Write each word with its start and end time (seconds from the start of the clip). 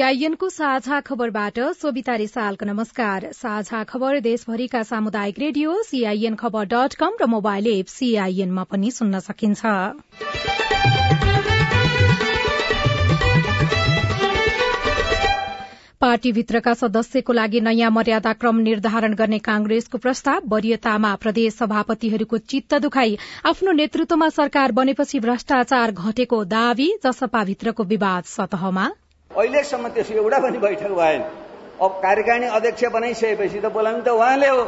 सीआईएनको 0.00 0.48
साझा 0.48 0.98
खबरबाट 1.00 1.58
सोभिता 1.76 2.14
रिसालको 2.16 2.66
नमस्कार। 2.66 3.24
साझा 3.32 3.82
खबर 3.84 4.20
देशभरिका 4.20 4.82
सामुदायिक 4.82 5.38
radio 5.38 5.72
CIN 5.82 6.34
Khabar 6.34 6.64
dot 6.66 6.94
com 6.94 7.16
र 7.20 7.26
मोबाइल 7.28 7.66
एप 7.68 7.86
सीआईएनमा 7.86 8.62
पनि 8.64 8.90
सुन्न 8.90 9.18
सकिन्छ। 9.20 9.60
पार्टीभित्रका 16.00 16.74
सदस्यको 16.74 17.32
लागि 17.32 17.60
नयाँ 17.60 17.90
मर्यादा 17.90 18.32
क्रम 18.34 18.56
निर्धारण 18.60 19.14
गर्ने 19.14 19.38
कांग्रेसको 19.44 19.98
प्रस्ताव 19.98 20.48
वरियतामा 20.48 21.14
प्रदेश 21.16 21.54
सभापतिहरूको 21.54 22.38
चित्त 22.46 22.74
दुखाई 22.80 23.18
आफ्नो 23.52 23.72
नेतृत्वमा 23.74 24.28
सरकार 24.30 24.72
बनेपछि 24.72 25.20
भ्रष्टाचार 25.20 25.92
घटेको 25.92 26.42
दावी 26.48 26.90
जसपाभित्रको 27.04 27.84
विवाद 27.84 28.32
सतहमा। 28.32 28.88
अहिलेसम्म 29.30 29.88
त्यसको 29.88 30.14
एउटा 30.14 30.38
पनि 30.38 30.58
बैठक 30.58 30.92
भएन। 30.92 31.20
अब 31.80 31.90
कार्यकारिणी 32.02 32.46
अध्यक्ष 32.50 32.84
बनाइसकेपछि 32.92 33.60
त 33.60 33.66
बोलाउनु 33.72 34.02
त 34.02 34.08
उहाँले 34.10 34.48
हो। 34.48 34.62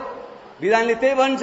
विधानले 0.62 0.94
त्यही 0.94 1.14
भन्छ। 1.14 1.42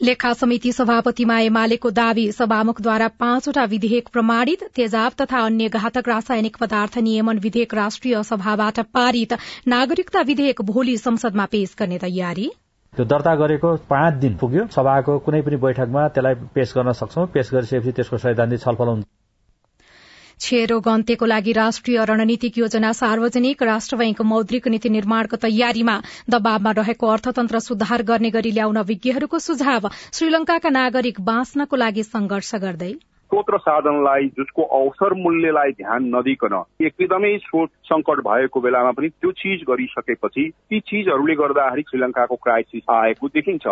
लेखा 0.00 0.32
समिति 0.32 0.72
सभापतिमा 0.72 1.38
एमालेको 1.40 1.90
दावी 1.90 2.24
सभामुखद्वारा 2.32 3.08
पाँचवटा 3.20 3.64
विधेयक 3.64 4.08
प्रमाणित 4.08 4.64
तेजाब 4.76 5.12
तथा 5.20 5.44
अन्य 5.44 5.68
घातक 5.68 6.08
रासायनिक 6.08 6.56
पदार्थ 6.56 6.98
नियमन 6.98 7.38
विधेयक 7.38 7.74
राष्ट्रिय 7.74 8.22
सभाबाट 8.22 8.80
पारित 8.96 9.36
नागरिकता 9.68 10.20
विधेयक 10.24 10.62
भोलि 10.72 10.96
संसदमा 10.96 11.46
पेश 11.52 11.76
गर्ने 11.78 11.98
तयारी। 11.98 12.50
त्यो 12.92 13.04
दर्ता 13.04 13.34
गरेको 13.36 13.76
पाँच 13.92 14.14
दिन 14.24 14.36
पुग्यो। 14.36 14.66
सभाको 14.72 15.18
कुनै 15.20 15.42
पनि 15.42 15.56
बैठकमा 15.68 16.08
त्यसलाई 16.08 16.34
पेश 16.54 16.74
गर्न 16.76 16.92
सक्छौं। 16.96 17.26
पेश 17.34 17.54
गरिसकेपछि 17.54 17.92
त्यसको 17.92 18.18
सैद्धान्तिक 18.18 18.60
छलफल 18.60 18.88
हुन्छ। 18.88 19.06
छेरो 20.40 20.78
गन्तेको 20.80 21.26
लागि 21.26 21.52
राष्ट्रिय 21.52 22.04
रणनीतिक 22.10 22.58
योजना 22.58 22.92
सार्वजनिक 23.00 23.62
राष्ट्र 23.62 23.96
बैंक 23.96 24.20
मौद्रिक 24.30 24.68
नीति 24.68 24.88
निर्माणको 24.90 25.36
तयारीमा 25.42 25.96
दबावमा 26.30 26.72
रहेको 26.78 27.12
अर्थतन्त्र 27.16 27.58
सुधार 27.60 28.02
गर्ने 28.10 28.30
गरी 28.30 28.50
ल्याउन 28.52 28.78
विज्ञहरूको 28.90 29.38
सुझाव 29.46 29.90
श्रीलंकाका 30.12 30.76
नागरिक 30.78 31.20
बाँच्नको 31.30 31.76
लागि 31.84 32.02
संघर्ष 32.08 32.54
गर्दै। 32.66 32.92
स्रोत 33.30 33.50
साधनलाई 33.60 34.26
जसको 34.38 34.62
अवसर 34.76 35.14
मूल्यलाई 35.14 35.70
ध्यान 35.72 36.06
नदिकन 36.14 36.54
एकदमै 36.82 37.36
स्रोत 37.38 37.70
संकट 37.84 38.18
भएको 38.20 38.60
बेलामा 38.60 38.90
पनि 38.90 39.08
त्यो 39.08 39.30
चिज 39.32 39.62
गरिसकेपछि 39.68 40.48
ती 40.70 40.80
चिजहरूले 40.80 41.34
गर्दाखेरि 41.34 41.82
श्रीलंकाको 41.82 42.36
क्राइसिस 42.36 42.90
आएको 42.90 43.28
देखिन्छ। 43.28 43.66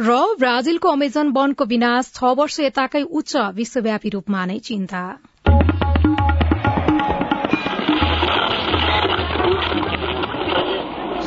र 0.00 0.16
ब्राजिलको 0.38 0.88
अमेजन 0.88 1.32
वनको 1.36 1.64
विनाश 1.64 2.12
छ 2.16 2.32
वर्ष 2.40 2.60
यताकै 2.60 3.02
उच्च 3.12 3.36
विश्वव्यापी 3.54 4.08
रूपमा 4.08 4.44
नै 4.46 4.58
चिन्ता। 4.64 5.04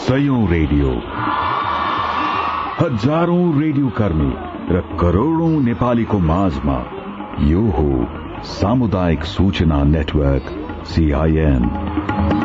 सयौं 0.04 0.44
रेडियो। 0.50 1.00
हजारौं 2.80 3.44
रेडियो 3.62 3.90
कर्मी 3.98 4.32
र 4.74 4.82
करोड़ौं 5.02 5.54
नेपालीको 5.62 6.20
माझमा 6.20 6.99
यो 7.38 7.62
हो 7.70 8.44
सामुदायिक 8.44 9.24
सूचना 9.24 9.84
नेटवर्क 9.84 10.52
सीआईएन 10.88 12.39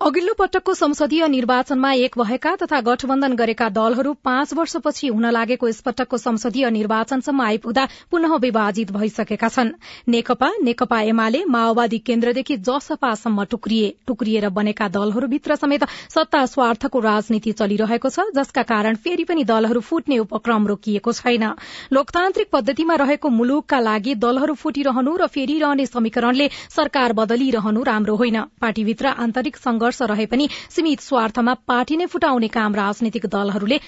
अघिल्लो 0.00 0.32
पटकको 0.34 0.72
संसदीय 0.74 1.26
निर्वाचनमा 1.28 1.92
एक 1.94 2.14
भएका 2.18 2.54
तथा 2.56 2.80
गठबन्धन 2.80 3.34
गरेका 3.36 3.68
दलहरू 3.68 4.12
पाँच 4.24 4.52
वर्षपछि 4.54 5.08
हुन 5.08 5.26
लागेको 5.28 5.68
यसपटकको 5.68 6.16
संसदीय 6.16 6.68
निर्वाचनसम्म 6.70 7.42
आइपुग्दा 7.42 7.84
पुनः 8.10 8.34
विभाजित 8.36 8.92
भइसकेका 8.92 9.48
छन्। 9.48 9.72
नेकपा 10.08 10.48
नेकपा 10.62 11.00
एमाले 11.02 11.44
माओवादी 11.46 11.98
केन्द्रदेखि 12.00 12.56
जसपासम्म 12.58 13.44
टुक्रिए 13.50 13.92
टुक्रिएर 14.06 14.48
बनेका 14.50 14.88
दलहरूभित्र 14.88 15.56
समेत 15.56 15.84
सत्ता 16.08 16.44
स्वार्थको 16.46 17.00
राजनीति 17.00 17.52
चलिरहेको 17.52 18.08
छ 18.08 18.26
जसका 18.34 18.62
कारण 18.72 18.96
फेरि 18.96 19.24
पनि 19.24 19.44
दलहरू 19.44 19.80
फुट्ने 19.82 20.18
उपक्रम 20.20 20.66
रोकिएको 20.66 21.12
छैन। 21.12 21.44
लोकतान्त्रिक 21.92 22.50
पद्धतिमा 22.52 22.94
रहेको 23.04 23.28
मुलुकका 23.36 23.80
लागि 23.82 24.14
दलहरू 24.16 24.54
फुटिरहनु 24.64 25.16
र 25.16 25.26
फेरिरहने 25.28 25.86
समीकरणले 25.88 26.48
सरकार 26.70 27.12
बदलिरहनु 27.20 27.82
राम्रो 27.84 28.16
होइन। 28.16 28.42
पार्टीभित्र 28.60 29.14
आन्तरिक 29.20 29.56
संघर्ष 29.58 29.88
वर्ष 29.90 30.02
रहे 30.10 30.26
पनि 30.32 30.48
सीमित 30.70 31.00
स्वार्थमा 31.02 31.54
पार्टी 31.68 31.96
नै 31.96 32.06
फुटाउने 32.14 32.48
काम 32.56 32.74
राजनीतिक 32.76 33.26
दलहरूले 33.34 33.78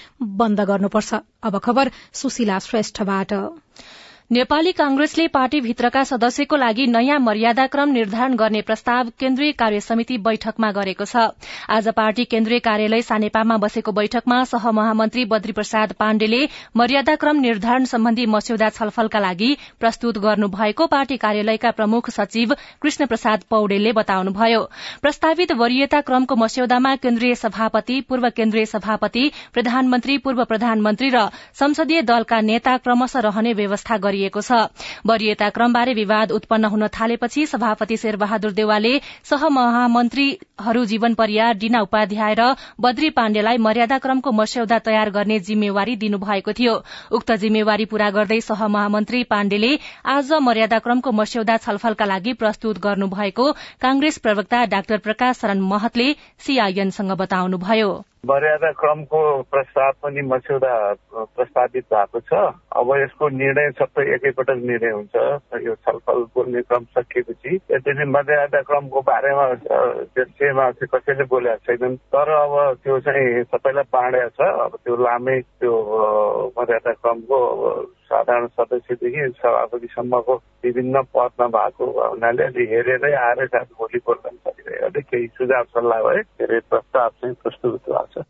बन्द 0.41 0.67
गर्नुपर्छ। 0.71 1.23
अब 1.43 1.59
खबर 1.63 1.91
सुशीला 2.21 2.59
श्रेष्ठबाट। 2.67 3.31
नेपाली 4.31 4.71
कांग्रेसले 4.71 5.25
पार्टीभित्रका 5.27 6.03
सदस्यको 6.03 6.55
लागि 6.57 6.85
नयाँ 6.87 7.17
मर्यादाक्रम 7.19 7.89
निर्धारण 7.91 8.35
गर्ने 8.35 8.61
प्रस्ताव 8.67 9.09
केन्द्रीय 9.19 9.51
कार्य 9.59 9.79
समिति 9.79 10.17
बैठकमा 10.27 10.69
गरेको 10.77 11.05
छ। 11.05 11.25
आज 11.69 11.87
पार्टी 11.97 12.23
केन्द्रीय 12.31 12.59
कार्यालय 12.67 13.01
सानेपामा 13.03 13.57
बसेको 13.63 13.91
बैठकमा 13.91 14.43
सहमहामन्त्री 14.51 15.25
बद्री 15.33 15.51
प्रसाद 15.53 15.91
पाण्डेले 15.99 16.39
मर्यादाक्रम 16.77 17.39
निर्धारण 17.39 17.85
सम्बन्धी 17.91 18.25
मस्यौदा 18.35 18.69
छलफलका 18.77 19.19
लागि 19.19 19.51
प्रस्तुत 19.79 20.17
गर्नुभएको 20.25 20.87
पार्टी 20.95 21.17
कार्यालयका 21.25 21.71
प्रमुख 21.81 22.09
सचिव 22.09 22.55
कृष्ण 22.81 23.05
प्रसाद 23.05 23.43
पौडेलले 23.49 23.91
बताउनुभयो। 23.99 24.63
प्रस्तावित 25.01 25.51
वरियता 25.61 26.01
क्रमको 26.07 26.35
मस्यौदामा 26.45 26.95
केन्द्रीय 27.03 27.35
सभापति 27.43 27.99
पूर्व 28.09 28.29
केन्द्रीय 28.37 28.65
सभापति 28.73 29.29
प्रधानमन्त्री 29.53 30.17
पूर्व 30.23 30.43
प्रधानमन्त्री 30.45 31.09
र 31.15 31.27
संसदीय 31.59 32.01
दलका 32.07 32.41
नेता 32.49 32.77
क्रमशः 32.79 33.19
रहने 33.29 33.53
व्यवस्था 33.53 33.97
गरिएको 33.97 34.11
गरिएको 34.13 34.41
छ। 34.41 34.61
वरियता 35.05 35.49
क्रमबारे 35.49 35.93
विवाद 35.95 36.31
उत्पन्न 36.33 36.65
हुन 36.69 36.87
थालेपछि 36.93 37.45
सभापति 37.47 37.97
शेरबहादुर 37.97 38.51
देवालले 38.53 38.93
सहमहामन्त्रीहरू 39.25 40.85
जीवन 40.85 41.13
परियार 41.15 41.53
डीना 41.57 41.81
उपाध्याय 41.81 42.33
र 42.39 42.53
बद्री 42.79 43.09
पाण्डेलाई 43.11 43.57
मर्यादा 43.59 43.97
क्रमको 43.99 44.31
मस्यौदा 44.33 44.79
तयार 44.85 45.09
गर्ने 45.11 45.39
जिम्मेवारी 45.41 45.95
दिनुभएको 45.97 46.53
थियो। 46.53 46.75
उक्त 47.11 47.31
जिम्मेवारी 47.41 47.85
पूरा 47.87 48.09
गर्दै 48.11 48.39
सहमहामन्त्री 48.43 49.23
पाण्डेले 49.25 49.71
आज 50.07 50.31
मर्यादा 50.43 50.79
क्रमको 50.79 51.11
मस्यौदा 51.13 51.57
छलफलका 51.57 52.05
लागि 52.05 52.33
प्रस्तुत 52.35 52.79
गर्नुभएको 52.79 53.51
कांग्रेस 53.81 54.17
प्रवक्ता 54.19 54.65
डाक्टर 54.69 54.97
प्रकाश 54.99 55.37
शरण 55.37 55.59
महतले 55.65 56.09
सीआईएनसँग 56.39 57.11
बताउनुभयो। 57.17 58.12
क्रमको 58.27 59.19
प्रस्ताव 59.51 59.91
पनि 60.03 60.21
मस्यौदा 60.21 60.73
प्रस्तावित 61.35 61.85
भएको 61.93 62.19
छ। 62.19 62.33
अब 62.71 62.87
यसको 62.95 63.29
निर्णय 63.29 63.71
सबै 63.71 64.03
एकैपटक 64.15 64.63
निर्णय 64.63 64.91
हुन्छ 64.91 65.15
यो 65.67 65.75
छलफल 65.75 66.23
बोल्ने 66.31 66.61
क्रम 66.61 66.83
सकिएपछि। 66.95 67.55
यद्यपि 67.71 68.05
मर्यादा 68.15 68.61
क्रमको 68.61 69.01
बारेमा 69.01 69.45
त्यसमा 70.15 70.71
चाहिँ 70.71 70.87
कसैले 70.93 71.23
बोलेका 71.27 71.55
छैनन्। 71.67 71.95
तर 71.95 72.29
अब 72.31 72.79
त्यो 72.83 72.99
चाहिँ 72.99 73.43
सबैलाई 73.43 73.83
बाँडेको 73.91 74.29
छ। 74.39 74.39
अब 74.39 74.71
त्यो 74.83 74.95
लामै 75.03 75.39
त्यो 75.59 75.75
मर्यादा 76.57 76.91
क्रमको 77.03 77.39
साधारण 78.13 78.47
सदस्यदेखि 78.57 79.29
सभापतिसम्मको 79.37 80.35
विभिन्न 80.63 81.01
पदमा 81.15 81.47
भएको 81.55 81.85
हुनाले 82.01 82.43
अलि 82.43 82.65
हेरेरै 82.71 83.13
आएर 83.23 83.45
सायद 83.47 83.73
भोलि 83.79 83.99
बोल्न 84.05 84.35
सकिरहेको 84.37 85.01
केही 85.09 85.27
सुझाव 85.37 85.63
सल्लाह 85.73 86.03
भए 86.07 86.21
धेरै 86.39 86.59
प्रस्ताव 86.69 87.09
चाहिँ 87.09 87.35
प्रस्तुत 87.43 87.81
भएको 87.89 88.05
छ। 88.13 88.25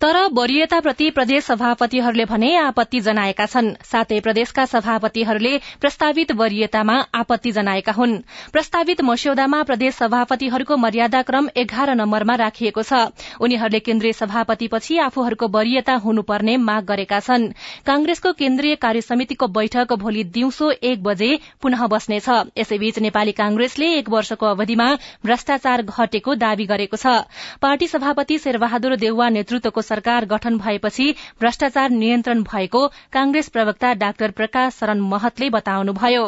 तर 0.00 0.16
वरियताप्रति 0.32 1.10
प्रदेश 1.10 1.44
सभापतिहरूले 1.44 2.24
भने 2.24 2.54
आपत्ति 2.56 3.00
जनाएका 3.00 3.46
छन्। 3.46 3.68
साथै 3.82 4.18
प्रदेशका 4.20 4.64
सभापतिहरूले 4.66 5.52
प्रस्तावित 5.80 6.32
वरियतामा 6.32 6.96
आपत्ति 7.14 7.52
जनाएका 7.52 7.92
हुन्। 7.92 8.16
प्रस्तावित 8.52 9.00
मस्यौदामा 9.00 9.62
प्रदेश 9.62 9.94
सभापतिहरूको 9.94 10.76
मर्यादाक्रम 10.76 11.48
एघार 11.56 11.94
नम्बरमा 11.94 12.34
राखिएको 12.34 12.82
छ। 12.82 12.92
उनीहरूले 13.40 13.80
केन्द्रीय 13.80 14.12
सभापतिपछि 14.12 14.98
आफूहरूको 14.98 15.48
वरियता 15.48 15.94
हुनुपर्ने 16.04 16.56
माग 16.58 16.84
गरेका 16.84 17.20
छन्। 17.20 17.48
कांग्रेसको 17.86 18.32
केन्द्रीय 18.34 18.74
कार्य 18.76 19.00
समितिको 19.00 19.48
बैठक 19.48 19.92
भोलि 19.96 20.24
दिउँसो 20.36 20.70
एक 20.82 21.02
बजे 21.02 21.30
पुनः 21.62 21.86
बस्नेछ। 21.86 22.28
यसैबीच 22.58 22.98
नेपाली 22.98 23.32
कांग्रेसले 23.32 23.90
एक 23.94 24.08
वर्षको 24.08 24.46
अवधिमा 24.46 24.92
भ्रष्टाचार 25.24 25.82
घटेको 25.82 26.34
दावी 26.36 26.66
गरेको 26.66 26.96
छ। 26.96 27.24
पार्टी 27.62 27.86
सभापति 27.88 28.38
शेरबहादुर 28.38 28.96
देउवा 28.96 29.28
नेतृत्वको 29.30 29.85
सरकार 29.88 30.24
गठन 30.26 30.58
भएपछि 30.58 31.10
भ्रष्टाचार 31.40 31.90
नियन्त्रण 31.92 32.42
भएको 32.52 32.86
कांग्रेस 33.12 33.48
प्रवक्ता 33.48 33.92
डाक्टर 33.96 34.30
प्रकाश 34.32 34.74
शरण 34.74 35.00
महतले 35.06 35.50
बताउनुभयो। 35.50 36.26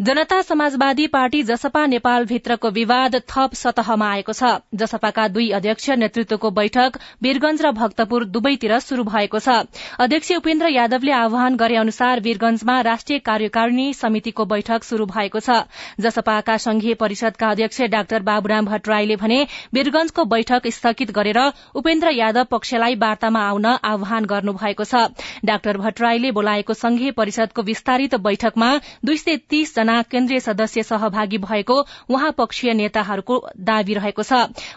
जनता 0.00 0.40
समाजवादी 0.42 1.06
पार्टी 1.06 1.42
जसपा 1.42 1.84
नेपाल 1.86 2.24
भित्रको 2.26 2.68
विवाद 2.70 3.14
थप 3.30 3.54
सतहमा 3.54 4.06
आएको 4.10 4.32
छ। 4.32 4.52
जसपाका 4.74 5.26
दुई 5.28 5.48
अध्यक्ष 5.50 5.88
नेतृत्वको 6.00 6.50
बैठक 6.50 6.96
वीरगंज 7.22 7.62
र 7.62 7.72
भक्तपुर 7.72 8.24
दुवैतिर 8.26 8.78
शुरू 8.80 9.04
भएको 9.04 9.38
छ। 9.38 9.56
अध्यक्ष 10.00 10.30
उपेन्द्र 10.32 10.68
यादवले 10.68 11.12
आह्वान 11.12 11.56
गरे 11.56 11.76
अनुसार 11.76 12.20
वीरगंजमा 12.20 12.80
राष्ट्रिय 12.80 13.18
कार्यकारिणी 13.20 13.92
समितिको 13.92 14.44
बैठक 14.46 14.84
शुरू 14.84 15.06
भएको 15.06 15.40
छ। 15.40 15.58
जसपाका 16.00 16.56
संघीय 16.58 16.94
परिषदका 16.96 17.50
अध्यक्ष 17.50 17.82
डाक्टर 17.92 18.22
बाबुराम 18.22 18.72
भट्टराईले 18.72 19.16
भने 19.16 19.38
वीरगंजको 19.74 20.24
बैठक 20.32 20.70
स्थगित 20.70 21.10
गरेर 21.12 21.42
उपेन्द्र 21.74 22.14
यादव 22.14 22.48
पक्षलाई 22.50 22.94
वार्तामा 22.96 23.44
आउन 23.50 23.66
आह्वान 23.66 24.30
गर्नुभएको 24.32 24.84
छ। 24.86 25.04
डाक्टर 25.44 25.82
भट्टराईले 25.84 26.32
बोलाएको 26.32 26.80
संघीय 26.80 27.10
परिषदको 27.20 27.68
विस्तारित 27.68 28.18
बैठकमा 28.22 28.72
दुई 29.04 29.16
सय 29.18 29.36
तीस 29.50 29.78
जना 29.90 30.02
केन्द्रीय 30.10 30.40
सदस्य 30.40 30.82
सहभागी 30.84 31.38
भएको 31.40 31.76
उहाँ 32.10 32.30
पक्षीय 32.38 32.72
नेताहरूको 32.74 33.34
दावी 33.60 33.94
रहेको 33.94 34.22
छ। 34.22 34.32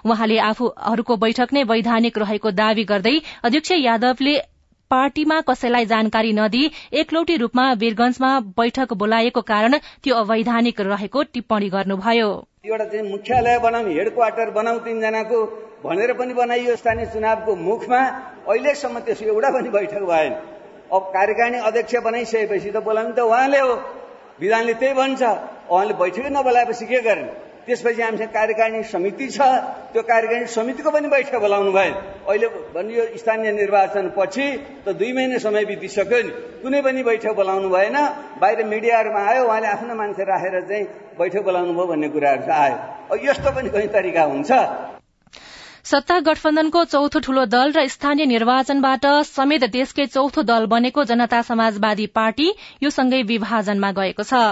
उहाँले 0.05 0.37
आफूहरूको 0.41 1.17
बैठक 1.17 1.53
नै 1.53 1.63
वैधानिक 1.63 2.17
रहेको 2.17 2.51
दावी 2.51 2.83
गर्दै 2.83 3.21
अध्यक्ष 3.43 3.71
यादवले 3.73 4.37
पार्टीमा 4.91 5.39
कसैलाई 5.41 5.85
जानकारी 5.85 6.33
नदिई 6.33 6.71
एकलौटी 6.93 7.35
रूपमा 7.37 7.65
वीरगंजमा 7.73 8.31
बैठक 8.57 8.93
बोलाएको 8.93 9.41
कारण 9.43 9.77
त्यो 10.03 10.15
अवैधानिक 10.15 10.81
रहेको 10.81 11.23
टिप्पणी 11.33 11.69
गर्नुभयो। 11.69 12.29
एउटा 12.65 12.85
चाहिँ 12.85 13.09
मुख्यालय 13.09 13.59
बनाउने 13.59 13.93
हेड 13.93 14.13
क्वार्टर 14.13 14.49
बनाऊ 14.51 14.77
तीनजनाको 14.79 15.39
भनेर 15.85 16.13
पनि 16.13 16.33
बनाइयो 16.33 16.75
स्थानीय 16.75 17.05
चुनावको 17.13 17.55
मुखमा। 17.55 18.01
अहिलेसम्म 18.49 18.99
त्यसको 18.99 19.25
एउटा 19.27 19.49
पनि 19.49 19.69
बैठक 19.69 20.03
भएन। 20.03 20.33
अब 20.93 21.01
कार्यकारिणी 21.13 21.59
अध्यक्ष 21.67 21.95
बनाइसकेपछि 22.05 22.71
त 22.71 22.83
बोलाउनु 22.85 23.13
त 23.13 23.19
उहाँले 23.21 23.59
हो। 23.59 23.75
विधानले 24.43 24.73
त्यही 24.81 24.93
भन्छ। 24.93 25.21
उहाँले 25.71 25.93
बैठकै 25.95 26.29
नबोलाएपछि 26.29 26.85
के 26.91 26.99
गर्ने? 27.07 27.31
त्यसपछि 27.63 28.01
हामीसँग 28.01 28.31
कार्यकारिणी 28.35 28.83
समिति 28.83 29.27
छ। 29.31 29.39
त्यो 29.95 30.01
कार्यकारिणी 30.03 30.47
समितिको 30.51 30.89
पनि 30.91 31.07
बैठक 31.07 31.35
बोलाउनु 31.39 31.71
भयो 31.71 31.95
अहिले 32.27 32.47
भनियो 32.75 33.03
स्थानीय 33.15 33.51
निर्वाचन 33.55 34.11
पछि 34.17 34.47
त 34.83 34.87
दुई 34.99 35.11
महिना 35.15 35.37
समय 35.39 35.63
बितिसक्यो 35.71 36.19
नि। 36.27 36.31
कुनै 36.59 36.81
पनि 36.83 37.03
बैठक 37.07 37.31
बोलाउनु 37.39 37.69
भएन। 37.71 37.97
बाहिर 38.43 38.59
मिडियाहरूमा 38.67 39.21
आयो। 39.31 39.43
उहाँले 39.47 39.67
आफ्नो 39.79 39.95
मान्छे 39.95 40.23
राखेर 40.27 40.55
चाहिँ 40.67 40.85
बैठक 41.15 41.43
बोलाउनु 41.47 41.71
भयो 41.73 41.87
भन्ने 41.87 42.07
कुराहरू 42.11 42.51
आयो। 42.51 43.15
यस्तो 43.23 43.49
पनि 43.55 43.69
कहीँ 43.71 43.87
तरिका 43.95 44.23
हुन्छ। 44.27 44.51
सत्ता 45.85 46.17
गठबन्धनको 46.19 46.83
चौथो 46.85 47.19
ठूलो 47.19 47.41
दल 47.47 47.73
र 47.73 47.81
स्थानीय 47.87 48.25
निर्वाचनबाट 48.25 49.07
समेत 49.29 49.63
देशकै 49.71 50.05
चौथो 50.09 50.43
दल 50.43 50.65
बनेको 50.67 51.03
जनता 51.05 51.41
समाजवादी 51.47 52.05
पार्टी 52.15 52.45
यो 52.83 52.89
सँगै 52.89 53.21
विभाजनमा 53.31 53.91
गएको 53.97 54.23
छ। 54.23 54.43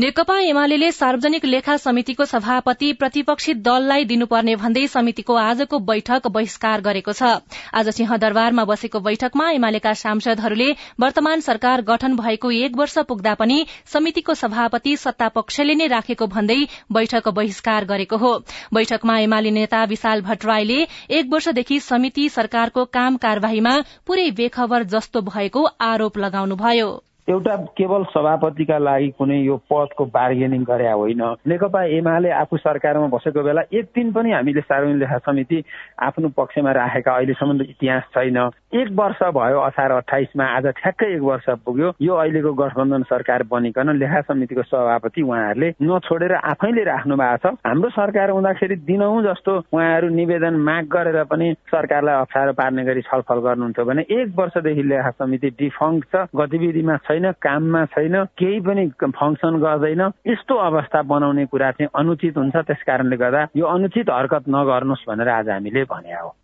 नेकपा 0.00 0.38
एमाले 0.40 0.90
सार्वजनिक 0.92 1.44
लेखा 1.44 1.76
समितिको 1.76 2.24
सभापति 2.24 2.92
प्रतिपक्षी 2.92 3.54
दललाई 3.64 4.04
दिनुपर्ने 4.04 4.54
भन्दै 4.56 4.86
समितिको 4.88 5.34
आजको 5.36 5.78
बैठक 5.80 6.28
बहिष्कार 6.28 6.80
गरेको 6.80 7.12
छ। 7.12 7.32
आज 7.74 7.88
सिंहदरबारमा 7.96 8.64
बसेको 8.70 9.00
बैठकमा 9.00 9.48
एमालेका 9.50 9.92
सांसदहरूले 10.02 10.70
वर्तमान 11.00 11.40
सरकार 11.40 11.82
गठन 11.90 12.16
भएको 12.16 12.50
एक 12.60 12.76
वर्ष 12.76 12.96
पुग्दा 13.10 13.34
पनि 13.42 13.58
समितिको 13.92 14.34
सभापति 14.34 14.96
सत्तापक्षले 14.96 15.74
नै 15.74 15.90
राखेको 15.94 16.26
भन्दै 16.28 16.58
बैठक 16.92 17.28
बहिष्कार 17.40 17.90
गरेको 17.92 18.22
हो। 18.24 18.32
बैठकमा 18.72 19.18
एमाले 19.18 19.54
नेता 19.58 19.84
विशाल 19.92 20.22
भट्टराईले 20.22 20.80
एक 21.10 21.28
वर्षदेखि 21.28 21.80
समिति 21.82 22.28
सरकारको 22.30 22.88
काम 22.94 23.22
कार्यवाहीमा 23.28 23.76
पूरै 24.06 24.30
बेखबर 24.42 24.90
जस्तो 24.96 25.26
भएको 25.30 25.68
आरोप 25.90 26.18
लगाउनुभयो। 26.18 26.90
एउटा 27.28 27.56
केवल 27.76 28.04
सभापतिका 28.04 28.78
लागि 28.78 29.08
कुनै 29.18 29.36
यो 29.40 29.56
पदको 29.70 30.04
बार्गेनिङ 30.04 30.62
गरे 30.64 30.90
होइन। 30.90 31.22
नेकपा 31.46 31.82
एमाले 31.98 32.30
आफू 32.30 32.56
सरकारमा 32.56 33.06
बसेको 33.06 33.42
बेला 33.42 33.62
एक 33.72 33.84
दिन 33.94 34.12
पनि 34.12 34.32
हामीले 34.32 34.60
सार्वजनिक 34.60 35.00
लेखा 35.00 35.18
समिति 35.18 35.62
आफ्नो 36.02 36.28
पक्षमा 36.38 36.72
राखेका 36.72 37.12
अहिलेसम्म 37.12 37.62
इतिहास 37.62 38.02
छैन। 38.14 38.38
एक 38.72 38.88
वर्ष 38.94 39.22
भयो 39.34 39.60
असार 39.60 39.90
अठाइसमा 39.90 40.44
आज 40.46 40.66
ठ्याक्कै 40.78 41.06
एक 41.14 41.22
वर्ष 41.22 41.48
पुग्यो। 41.64 41.90
यो 42.00 42.14
अहिलेको 42.14 42.52
गठबन्धन 42.54 43.02
सरकार 43.02 43.42
बनिकन 43.50 43.88
लेखा 43.98 44.20
समितिको 44.30 44.62
सभापति 44.62 45.22
उहाँहरूले 45.22 45.68
नछोडेर 45.82 46.34
आफैले 46.34 46.84
राख्नु 46.84 47.16
भएको 47.16 47.50
छ। 47.50 47.54
हाम्रो 47.66 47.90
सरकार 47.90 48.30
हुँदाखेरि 48.30 48.76
दिनहुँ 48.86 49.22
जस्तो 49.26 49.52
उहाँहरू 49.74 50.08
निवेदन 50.14 50.54
माग 50.62 50.84
गरेर 50.86 51.22
पनि 51.26 51.52
सरकारलाई 51.66 52.20
अप्ठ्यारो 52.22 52.52
पार्ने 52.54 52.84
गरी 52.84 53.02
छलफल 53.10 53.38
गर्नुहुन्थ्यो 53.42 53.84
भने 53.84 54.02
एक 54.06 54.34
वर्षदेखि 54.38 54.82
लेखा 54.86 55.10
समिति 55.18 55.50
डिफङ्क 55.58 56.04
छ 56.14 56.26
गतिविधिमा 56.30 56.96
छैन 57.10 57.30
काममा 57.42 57.84
छैन 57.90 58.24
केही 58.38 58.60
पनि 58.62 58.86
फङ्सन 59.02 59.58
गर्दैन। 59.58 60.02
यस्तो 60.30 60.54
अवस्था 60.54 61.02
बनाउने 61.10 61.46
कुरा 61.50 61.70
चाहिँ 61.74 61.90
अनुचित 61.98 62.38
हुन्छ। 62.38 62.56
त्यस 62.70 62.82
कारणले 62.86 63.16
गर्दा 63.16 63.46
यो 63.56 63.66
अनुचित 63.66 64.10
हरकत 64.10 64.44
नगर्नुहोस् 64.48 65.08
भनेर 65.08 65.28
आज 65.28 65.48
हामीले 65.50 65.84
भने 65.90 66.14
हो। 66.14 66.34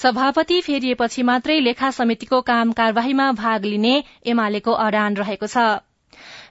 सभापति 0.00 0.60
फेरिएपछि 0.60 1.22
मात्रै 1.22 1.58
लेखा 1.60 1.90
समितिको 1.90 2.40
काम 2.42 2.70
कार्यवाहीमा 2.72 3.30
भाग 3.32 3.64
लिने 3.64 3.92
एमालेको 4.26 4.72
अडान 4.84 5.16
रहेको 5.16 5.46
छ। 5.46 5.64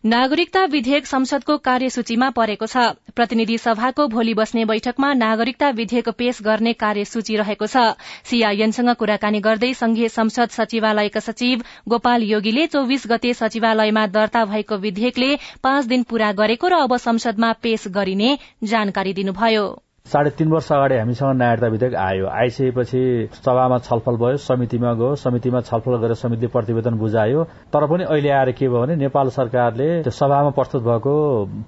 नागरिकता 0.06 0.63
विधेयक 0.66 1.07
संसदको 1.07 1.57
कार्यसूचीमा 1.60 2.30
परेको 2.30 2.68
छ। 2.68 2.84
प्रतिनिधि 3.16 3.57
सभाको 3.57 4.07
भोलि 4.07 4.34
बस्ने 4.34 4.66
बैठकमा 4.66 5.13
नागरिकता 5.13 5.69
विधेयक 5.72 6.10
पेश 6.13 6.42
गर्ने 6.42 6.74
कार्यसूची 6.75 7.36
रहेको 7.36 7.68
छ। 7.68 7.98
सीआईएनसँग 8.25 8.94
कुराकानी 8.94 9.40
गर्दै 9.42 9.74
संघीय 9.74 10.10
संसद 10.10 10.50
सचिवालयका 10.52 11.19
सचिव 11.19 11.66
गोपाल 11.90 12.30
योगीले 12.30 12.68
चौविस 12.68 13.07
गते 13.07 13.34
सचिवालयमा 13.34 14.07
दर्ता 14.13 14.45
भएको 14.45 14.78
विधेयकले 14.78 15.36
पाँच 15.63 15.86
दिन 15.88 16.04
पूरा 16.06 16.31
गरेको 16.38 16.68
र 16.68 16.86
अब 16.86 16.98
संसदमा 17.02 17.54
पेश 17.62 17.88
गरिने 17.92 18.38
जानकारी 18.63 19.13
दिनुभयो। 19.13 19.69
साढे 20.06 20.30
तीन 20.38 20.48
वर्ष 20.50 20.72
अगाडि 20.72 20.96
हामीसँग 20.98 21.36
नागरिकता 21.38 21.68
विधेयक 21.68 21.96
आयो। 21.96 22.25
आइसकेपछि 22.28 23.01
सभामा 23.46 23.78
छलफल 23.78 24.16
भयो 24.18 24.38
समितिमा 24.38 24.94
गयो। 24.94 25.16
समितिमा 25.16 25.60
छलफल 25.62 25.96
गरेर 26.01 26.13
समितिले 26.18 26.48
प्रतिवेदन 26.50 26.98
बुझायो। 26.98 27.44
तर 27.74 27.86
पनि 27.86 28.04
अहिले 28.10 28.30
आएर 28.30 28.51
के 28.57 28.68
भयो 28.68 28.81
भने 28.81 28.96
नेपाल 28.96 29.30
सरकारले 29.30 29.88
त्यो 30.04 30.12
सभामा 30.12 30.50
प्रस्तुत 30.57 30.84
भएको 30.84 31.13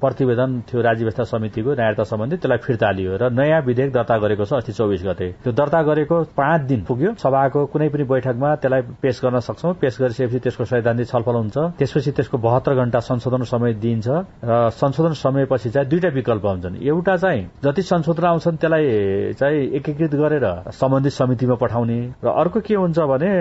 प्रतिवेदन 0.01 0.49
थियो 0.65 0.81
राज्य 0.81 1.03
व्यवस्था 1.03 1.23
समितिको 1.33 1.69
नागरिकता 1.77 2.03
सम्बन्धी 2.03 2.37
त्यसलाई 2.41 2.57
फिर्ता 2.65 2.91
लियो 2.91 3.17
र 3.21 3.29
नयाँ 3.29 3.61
विधेयक 3.61 3.91
दर्ता 3.93 4.17
गरेको 4.17 4.45
छ 4.45 4.53
अस्ति 4.57 4.73
चौबिस 4.73 5.03
गते। 5.05 5.27
त्यो 5.43 5.53
दर्ता 5.53 5.81
गरेको 5.85 6.15
पाँच 6.33 6.61
दिन 6.65 6.81
पुग्यो। 6.89 7.13
सभाको 7.21 7.65
कुनै 7.69 7.89
पनि 7.93 8.03
बैठकमा 8.09 8.55
त्यसलाई 8.57 8.81
पेश 9.01 9.21
गर्न 9.21 9.39
सक्छौँ। 9.45 9.73
पेश 9.81 10.01
गरिसकेपछि 10.01 10.39
त्यसको 10.39 10.65
सैद्धान्तिक 10.65 11.07
छलफल 11.13 11.35
हुन्छ। 11.35 11.57
त्यसपछि 11.77 12.11
त्यसको 12.17 12.37
बहत्तर 12.41 12.73
घण्टा 12.73 12.99
संशोधन 13.05 13.43
समय 13.53 13.73
दिइन्छ 13.77 14.07
र 14.41 14.69
संशोधन 14.81 15.13
समयपछि 15.13 15.69
चाहिँ 15.69 15.87
दुईटा 15.89 16.09
विकल्प 16.09 16.45
हुन्छन्। 16.45 16.81
एउटा 16.81 17.15
चाहिँ 17.21 17.41
जति 17.63 17.81
संशोधन 17.81 18.20
आउँछन् 18.23 18.57
त्यसलाई 18.57 19.33
चाहिँ 19.39 19.59
एकीकृत 19.77 20.13
गरेर 20.15 20.45
सम्बन्धित 20.71 21.13
समितिमा 21.13 21.55
पठाउने। 21.55 21.99
र 22.23 22.27
अर्को 22.27 22.59
के 22.61 22.75
हुन्छ 22.75 22.99
भने 22.99 23.31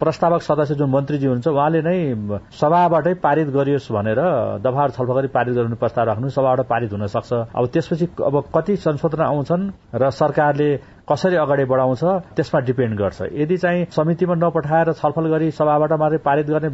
प्रस्तावक 0.00 0.42
सदस्य 0.42 0.74
जुन 0.74 0.90
मन्त्रीजी 0.90 1.26
हुन्छ 1.26 1.46
उहाँले 1.48 1.80
नै 1.82 1.98
सभाबाटै 2.52 3.14
पारित 3.24 3.48
गरियोस् 3.48 3.92
भनेर 3.92 4.20
दफाहरू 4.64 4.92
छलफल 4.96 5.14
गरी 5.14 5.28
पारित 5.28 5.54
गर्ने 5.54 5.76
प्रस्ताव 5.76 6.04
राख्नु 6.06 6.28
सभाबाट 6.28 6.60
पारित 6.66 6.92
हुन 6.92 7.06
सक्छ। 7.06 7.32
अब 7.54 7.64
त्यसपछि 7.72 8.06
अब 8.20 8.34
कति 8.54 8.76
संशोधन 8.76 9.22
आउँछन् 9.22 9.70
र 9.94 10.10
सरकारले 10.10 10.68
कसरी 11.08 11.36
अगाडि 11.36 11.64
बढाउँछ 11.64 12.02
त्यसमा 12.36 12.60
डिपेन्ड 12.60 12.98
गर्छ। 12.98 13.22
यदि 13.32 13.56
चाहिँ 13.56 13.84
समितिमा 13.92 14.34
नपठाएर 14.34 14.92
छलफल 14.92 15.26
गरी 15.28 15.50
सभाबाट 15.50 15.92
मात्रै 15.92 16.18
पारित 16.24 16.46
गर्ने 16.46 16.70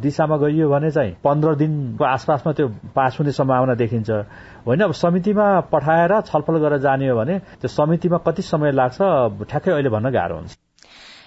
दिशामा 0.00 0.36
गइयो 0.36 0.68
भने 0.68 0.90
चाहिँ 0.90 1.16
पन्ध्र 1.24 1.54
दिनको 1.56 2.04
आसपासमा 2.04 2.52
त्यो 2.52 2.68
पास 2.94 3.16
हुने 3.20 3.32
सम्भावना 3.32 3.74
देखिन्छ। 3.74 4.10
होइन 4.66 4.80
अब 4.80 4.92
समितिमा 4.94 5.46
पठाएर 5.72 6.20
छलफल 6.20 6.56
गरेर 6.58 6.78
जाने 6.80 7.08
हो 7.08 7.16
भने 7.16 7.38
त्यो 7.60 7.68
समितिमा 7.70 8.18
कति 8.26 8.42
समय 8.42 8.72
लाग्छ 8.72 8.98
ठ्याक्कै 9.48 9.70
अहिले 9.72 9.88
भन्न 9.88 10.10
गाह्रो 10.10 10.36
हुन्छ। 10.36 10.71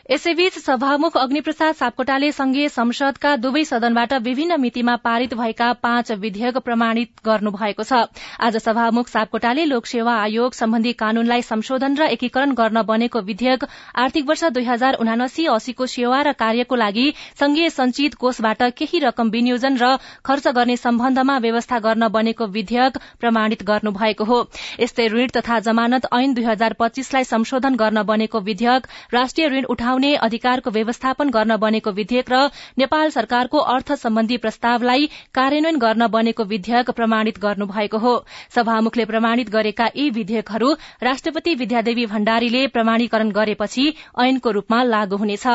यसैबीच 0.05 0.57
सभामुख 0.59 1.15
अग्निप्रसाद 1.17 1.75
सापकोटाले 1.75 2.31
संघीय 2.31 2.67
संसदका 2.69 3.35
दुवै 3.35 3.63
सदनबाट 3.65 4.11
विभिन्न 4.23 4.59
मितिमा 4.61 4.95
पारित 4.97 5.33
भएका 5.33 5.71
पाँच 5.81 6.11
विधेयक 6.23 6.57
प्रमाणित 6.57 7.09
गर्नुभएको 7.25 7.83
छ। 7.83 8.01
आज 8.39 8.57
सभामुख 8.57 9.07
सापकोटाले 9.07 9.65
लोकसेवा 9.65 10.13
आयोग 10.15 10.53
सम्बन्धी 10.53 10.93
कानूनलाई 10.93 11.41
संशोधन 11.41 11.95
र 11.95 12.09
एकीकरण 12.15 12.53
गर्न 12.53 12.81
बनेको 12.83 13.21
विधेयक 13.21 13.65
आर्थिक 13.95 14.27
वर्ष 14.27 14.43
दुई 14.51 14.63
हजार 14.65 14.97
उनासी 15.01 15.45
अस्सीको 15.47 15.85
सेवा 15.87 16.21
र 16.21 16.33
कार्यको 16.35 16.75
लागि 16.75 17.07
संघीय 17.39 17.69
संचित 17.71 18.13
कोषबाट 18.15 18.61
केही 18.77 18.99
रकम 18.99 19.29
विनियोजन 19.31 19.77
र 19.77 19.89
खर्च 20.23 20.47
गर्ने 20.59 20.77
सम्बन्धमा 20.77 21.37
व्यवस्था 21.39 21.79
गर्न 21.79 22.07
बनेको 22.11 22.49
विधेयक 22.51 23.01
प्रमाणित 23.19 23.63
गर्नुभएको 23.63 24.23
हो। 24.25 24.39
यस्तै 24.79 25.07
ऋण 25.07 25.35
तथा 25.35 25.59
जमानत 25.71 26.07
ऐन 26.13 26.33
दुई 26.33 26.45
हजार 26.45 26.77
पच्चीसलाई 26.79 27.23
संशोधन 27.25 27.75
गर्न 27.75 28.03
बनेको 28.05 28.45
विधेयक 28.45 28.87
राष्ट्रिय 29.13 29.49
ऋण 29.49 29.73
उठाउने 29.95 30.15
अधिकारको 30.17 30.71
व्यवस्थापन 30.71 31.29
गर्न 31.29 31.55
बनेको 31.57 31.91
विधेयक 31.91 32.29
र 32.29 32.39
नेपाल 32.77 33.09
सरकारको 33.09 33.57
अर्थ 33.73 33.91
सम्बन्धी 33.95 34.37
प्रस्तावलाई 34.37 35.07
कार्यान्वयन 35.31 35.77
गर्न 35.79 36.07
बनेको 36.07 36.43
विधेयक 36.43 36.91
प्रमाणित 36.91 37.39
गर्नुभएको 37.39 37.97
हो। 37.97 38.13
सभामुखले 38.51 39.05
प्रमाणित 39.05 39.49
गरेका 39.49 39.87
यी 39.95 40.09
विधेयकहरू 40.11 40.73
राष्ट्रपति 41.03 41.55
विद्यादेवी 41.55 42.05
भण्डारीले 42.07 42.67
प्रमाणीकरण 42.67 43.31
गरेपछि 43.31 43.85
ऐनको 44.19 44.51
रूपमा 44.51 44.83
लागू 44.83 45.15
हुनेछ। 45.15 45.47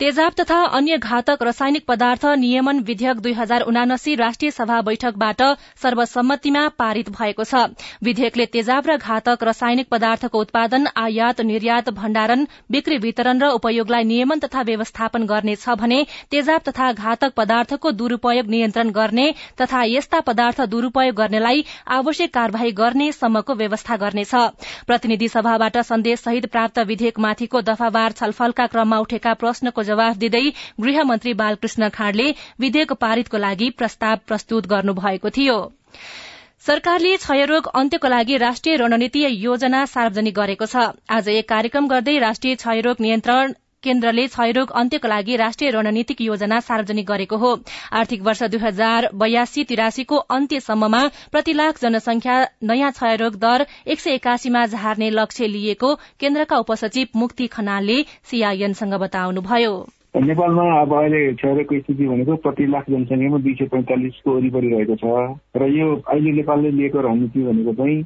तेजाब 0.00 0.32
तथा 0.40 0.56
अन्य 0.76 0.96
घातक 0.98 1.42
रासायनिक 1.42 1.84
पदार्थ 1.88 2.24
नियमन 2.38 2.78
विधेयक 2.86 3.20
दुई 3.20 3.32
हजार 3.32 3.60
उनासी 3.62 4.14
राष्ट्रिय 4.16 4.50
सभा 4.50 4.80
बैठकबाट 4.88 5.42
सर्वसम्मतिमा 5.82 6.66
पारित 6.78 7.08
भएको 7.10 7.44
छ। 7.44 7.62
विधेयकले 8.04 8.46
तेजाब 8.46 8.86
र 8.86 8.96
घातक 8.98 9.42
रासायनिक 9.42 9.88
पदार्थको 9.90 10.40
उत्पादन 10.40 10.86
आयात 10.96 11.40
निर्यात 11.42 11.88
भण्डारण 11.92 12.44
बिक्री 12.70 12.98
वितरण 12.98 13.40
र 13.40 13.48
उपयोगलाई 13.56 14.04
नियमन 14.04 14.38
तथा 14.40 14.62
व्यवस्थापन 14.62 15.24
गर्नेछ 15.26 15.64
भने 15.78 16.02
तेजाब 16.30 16.68
तथा 16.68 16.90
घातक 16.92 17.32
पदार्थको 17.36 17.92
दुरूपयोग 17.94 18.52
नियन्त्रण 18.56 18.90
गर्ने 19.00 19.26
तथा 19.62 19.82
यस्ता 19.86 20.20
पदार्थ 20.28 20.60
दुरूपयोग 20.76 21.16
गर्नेलाई 21.16 21.64
आवश्यक 21.98 22.34
कार्यवाही 22.34 22.72
गर्ने 22.82 23.08
सम्मको 23.14 23.54
व्यवस्था 23.54 23.96
गर्नेछ। 23.96 24.34
प्रतिनिधि 24.86 25.28
सभाबाट 25.30 25.80
सन्देश 25.86 26.20
सहित 26.20 26.52
प्राप्त 26.52 26.86
विधेयकमाथिको 26.86 27.66
दफावार 27.72 28.20
छलफलका 28.20 28.66
क्रममा 28.68 29.00
उठेका 29.00 29.34
प्रश्नको 29.40 29.84
जवाफ 29.86 30.16
दिँदै 30.18 30.44
गृहमन्त्री 30.80 31.34
बालकृष्ण 31.40 31.88
खाँडले 31.94 32.30
विधेयक 32.60 32.92
पारितको 33.00 33.38
लागि 33.38 33.70
प्रस्ताव 33.78 34.16
प्रस्तुत 34.26 34.66
गर्नुभएको 34.66 35.30
थियो। 35.36 35.58
सरकारले 36.66 37.16
क्षयरोग 37.16 37.66
अन्त्यको 37.74 38.08
लागि 38.08 38.36
राष्ट्रिय 38.38 38.76
रणनीति 38.76 39.20
योजना 39.40 39.84
सार्वजनिक 39.86 40.34
गरेको 40.34 40.66
छ। 40.66 40.88
आज 41.10 41.28
एक 41.30 41.48
कार्यक्रम 41.48 41.86
गर्दै 41.88 42.18
राष्ट्रिय 42.20 42.54
क्षयरोग 42.56 42.96
नियन्त्रण 43.00 43.52
केन्द्रले 43.86 44.26
क्षयरोग 44.28 44.70
अन्त्यको 44.74 45.08
लागि 45.08 45.36
राष्ट्रिय 45.36 45.70
रणनीतिक 45.70 46.20
योजना 46.20 46.60
सार्वजनिक 46.60 47.06
गरेको 47.06 47.36
हो। 47.38 47.50
आर्थिक 47.92 48.22
वर्ष 48.22 48.42
दुई 48.44 48.60
हजार 48.60 49.08
बयासी 49.14 49.64
तिरासीको 49.64 50.16
अन्त्यसम्ममा 50.36 51.02
प्रति 51.32 51.52
लाख 51.52 51.80
जनसंख्या 51.82 52.38
नयाँ 52.64 52.92
क्षयरोग 52.92 53.36
दर 53.40 53.66
एक 53.86 54.00
सय 54.00 54.14
एकासीमा 54.14 54.66
झार्ने 54.68 55.10
लक्ष्य 55.12 55.46
लिएको 55.48 55.94
केन्द्रका 56.20 56.56
उपसचिव 56.58 57.18
मुक्ति 57.18 57.46
खनालले 57.48 58.02
सीआईएनसँग 58.30 58.94
बताउनुभयो। 59.00 59.76
नेपालमा 60.16 60.62
अब 60.80 60.92
अहिले 60.96 61.18
क्षयरोगको 61.34 61.78
स्थिति 61.78 62.06
भनेको 62.08 62.34
प्रति 62.44 62.66
लाख 62.66 62.84
जनसङ्ख्यामा 62.90 63.38
दुई 63.38 63.52
सय 63.54 63.66
पैँतालिसको 63.68 64.34
वरिपरि 64.36 64.68
रहेको 64.72 64.96
छ। 64.96 65.04
र 65.60 65.68
यो 65.68 65.86
अहिले 66.08 66.32
नेपालले 66.32 66.70
लिएको 66.72 67.00
रणनीति 67.00 67.42
भनेको 67.44 67.72
चाहिँ 67.76 67.98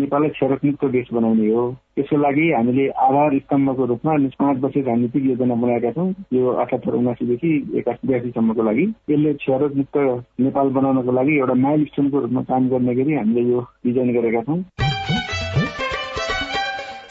नेपाललाई 0.00 0.30
क्षयरोगमुक्त 0.30 0.84
देश 0.96 1.12
बनाउने 1.12 1.48
हो। 1.52 1.64
त्यसको 1.96 2.16
लागि 2.16 2.50
हामीले 2.52 2.88
आधार 2.88 3.38
स्तम्भको 3.38 3.84
रूपमा 3.92 4.16
पाँच 4.40 4.62
वर्ष 4.64 4.76
रणनीतिक 4.88 5.24
योजना 5.26 5.54
बनाएका 5.54 5.90
छौँ। 5.92 6.08
यो 6.32 6.48
अठहत्तर 6.64 6.94
उनासीदेखि 6.96 7.52
एकासी 7.78 8.08
बयासीसम्मको 8.08 8.62
लागि। 8.62 8.84
यसले 9.10 9.34
क्षयरोगमुक्त 9.44 9.96
नेपाल 10.40 10.68
बनाउनको 10.80 11.12
लागि 11.12 11.38
एउटा 11.38 11.54
माइल 11.60 11.84
स्टोनको 11.92 12.20
रूपमा 12.20 12.42
काम 12.48 12.68
गर्ने 12.68 12.94
गरी 12.94 13.14
हामीले 13.20 13.42
यो 13.52 13.60
डिजाइन 13.84 14.12
गरेका 14.16 14.42
छौँ। 14.48 14.89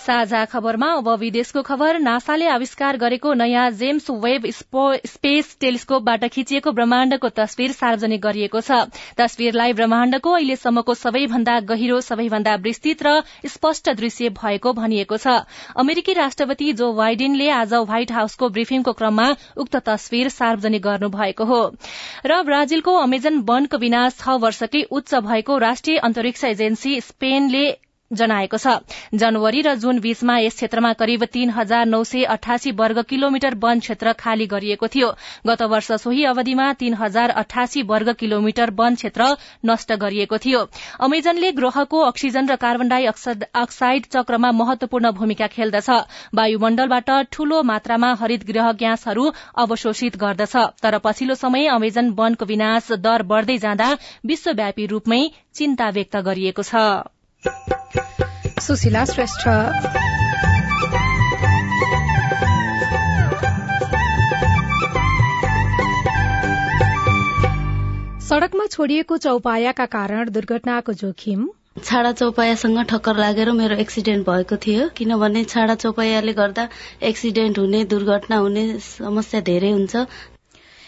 साझा 0.09 0.43
खबरमा 0.45 0.87
अब 0.97 1.07
विदेशको 1.19 1.61
खबर 1.61 1.97
नासाले 2.01 2.45
आविष्कार 2.49 2.97
गरेको 2.97 3.33
नयाँ 3.33 3.69
जेम्स 3.79 4.09
वेब 4.19 4.45
स्पेस 5.05 5.57
टेलिस्कोपबाट 5.61 6.23
खिचिएको 6.27 6.71
ब्रह्माण्डको 6.71 7.29
तस्विर 7.29 7.71
सार्वजनिक 7.71 8.21
गरिएको 8.21 8.61
छ। 8.61 8.79
तस्विरलाई 9.17 9.73
ब्रह्माण्डको 9.73 10.31
अहिलेसम्मको 10.33 10.93
सबैभन्दा 10.95 11.59
गहिरो 11.69 11.99
सबैभन्दा 12.01 12.55
विस्तृत 12.63 13.03
र 13.03 13.11
स्पष्ट 13.47 13.89
दृश्य 13.99 14.29
भएको 14.39 14.73
भनिएको 14.73 15.17
छ। 15.17 15.35
अमेरिकी 15.77 16.13
राष्ट्रपति 16.13 16.71
जो 16.79 16.87
बाइडेनले 16.93 17.49
आज 17.57 17.73
व्हाइट 17.73 18.11
हाउसको 18.11 18.49
ब्रिफिङको 18.49 18.93
क्रममा 18.93 19.27
उक्त 19.57 19.75
तस्विर 19.91 20.29
सार्वजनिक 20.29 20.83
गर्नुभएको 20.83 21.45
हो। 21.45 21.61
र 22.25 22.41
ब्राजिलको 22.49 22.95
अमेजन 22.99 23.37
वनको 23.45 23.77
विनाश 23.77 24.17
छ 24.17 24.39
वर्षकै 24.41 24.83
उच्च 24.91 25.15
भएको 25.29 25.57
राष्ट्रिय 25.65 26.01
अन्तरिक्ष 26.09 26.43
एजेन्सी 26.45 26.99
स्पेनले 27.03 27.63
जनाएको 28.11 28.57
छ। 28.57 28.67
जनवरी 29.15 29.61
र 29.61 29.73
जून 29.75 29.99
बीचमा 29.99 30.37
यस 30.39 30.55
क्षेत्रमा 30.55 30.93
करिब 30.93 31.23
तीन 31.33 31.49
हजार 31.51 31.85
नौ 31.87 32.03
सय 32.03 32.23
अठासी 32.29 32.71
वर्ग 32.73 33.01
किलोमिटर 33.09 33.55
वन 33.57 33.79
क्षेत्र 33.79 34.13
खाली 34.15 34.45
गरिएको 34.47 34.87
थियो। 34.87 35.09
गत 35.47 35.61
वर्ष 35.69 35.91
सोही 35.99 36.23
अवधिमा 36.25 36.71
तीन 36.75 36.93
हजार 36.95 37.29
अठासी 37.41 37.81
वर्ग 37.85 38.13
किलोमिटर 38.19 38.69
वन 38.75 38.95
क्षेत्र 38.95 39.27
नष्ट 39.65 39.93
गरिएको 39.95 40.37
थियो। 40.39 40.59
अमेजनले 41.01 41.51
ग्रहको 41.53 41.99
अक्सिजन 42.03 42.49
र 42.49 42.55
कार्बन 42.57 42.87
डाई 42.89 43.05
अक्साइड 43.05 44.05
चक्रमा 44.07 44.51
महत्वपूर्ण 44.53 45.11
भूमिका 45.13 45.47
खेल्दछ। 45.49 45.89
वायुमण्डलबाट 46.35 47.09
ठूलो 47.31 47.61
मात्रामा 47.63 48.13
हरित 48.15 48.45
गृह 48.47 48.71
ग्यासहरू 48.79 49.31
अवशोषित 49.57 50.17
गर्दछ। 50.17 50.55
तर 50.81 50.97
पछिल्लो 50.99 51.35
समय 51.37 51.67
अमेजन 51.69 52.09
वनको 52.17 52.45
विनाश 52.45 52.91
दर 52.99 53.23
बढ़दै 53.25 53.57
जाँदा 53.59 53.89
विश्वव्यापी 54.25 54.85
रूपमै 54.87 55.21
चिन्ता 55.55 55.89
व्यक्त 55.91 56.17
गरिएको 56.25 56.63
छ। 56.63 57.78
सुशीला 58.59 59.03
श्रेष्ठ 59.05 59.47
सड़कमा 68.29 68.65
छोडिएको 68.65 69.17
चौपायाका 69.17 69.85
कारण 69.93 70.29
दुर्घटनाको 70.31 70.93
जोखिम। 70.93 71.47
छाडा 71.83 72.11
चौपायासँग 72.11 72.79
ठक्कर 72.89 73.15
लागेर 73.17 73.51
मेरो 73.51 73.75
एक्सिडेन्ट 73.83 74.25
भएको 74.27 74.55
थियो 74.65 74.87
किनभने 74.97 75.43
छाडा 75.45 75.75
चौपायाले 75.75 76.33
गर्दा 76.33 76.67
एक्सिडेन्ट 77.09 77.59
हुने 77.59 77.83
दुर्घटना 77.93 78.37
हुने 78.37 78.63
समस्या 78.85 79.41
धेरै 79.49 79.71
हुन्छ। 79.71 80.05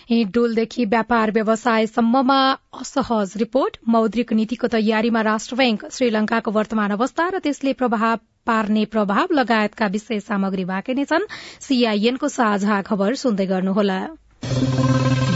हिँडडुलदेखि 0.10 0.86
व्यापार 0.86 1.32
व्यवसायसम्ममा 1.32 2.40
असहज 2.82 3.34
रिपोर्ट। 3.38 3.78
मौद्रिक 3.88 4.34
नीतिको 4.34 4.68
तयारीमा 4.68 5.22
राष्ट्र 5.22 5.56
बैंक 5.56 5.86
श्रीलंकाको 5.92 6.52
वर्तमान 6.52 6.92
अवस्था 6.92 7.28
र 7.30 7.40
त्यसले 7.40 7.74
प्रभाव 7.74 8.18
पार्ने 8.46 8.86
प्रभाव 8.96 9.34
लगायतका 9.34 9.88
विषय 9.94 10.20
सामग्री 10.22 10.66
बाँकी 10.66 10.94
नै 10.94 11.06
छन्। 11.06 11.30
सीआईएनको 11.62 12.28
साझा 12.28 12.82
खबर 12.90 13.16
सुन्दै 13.24 13.46
गर्नुहोला। 13.46 14.02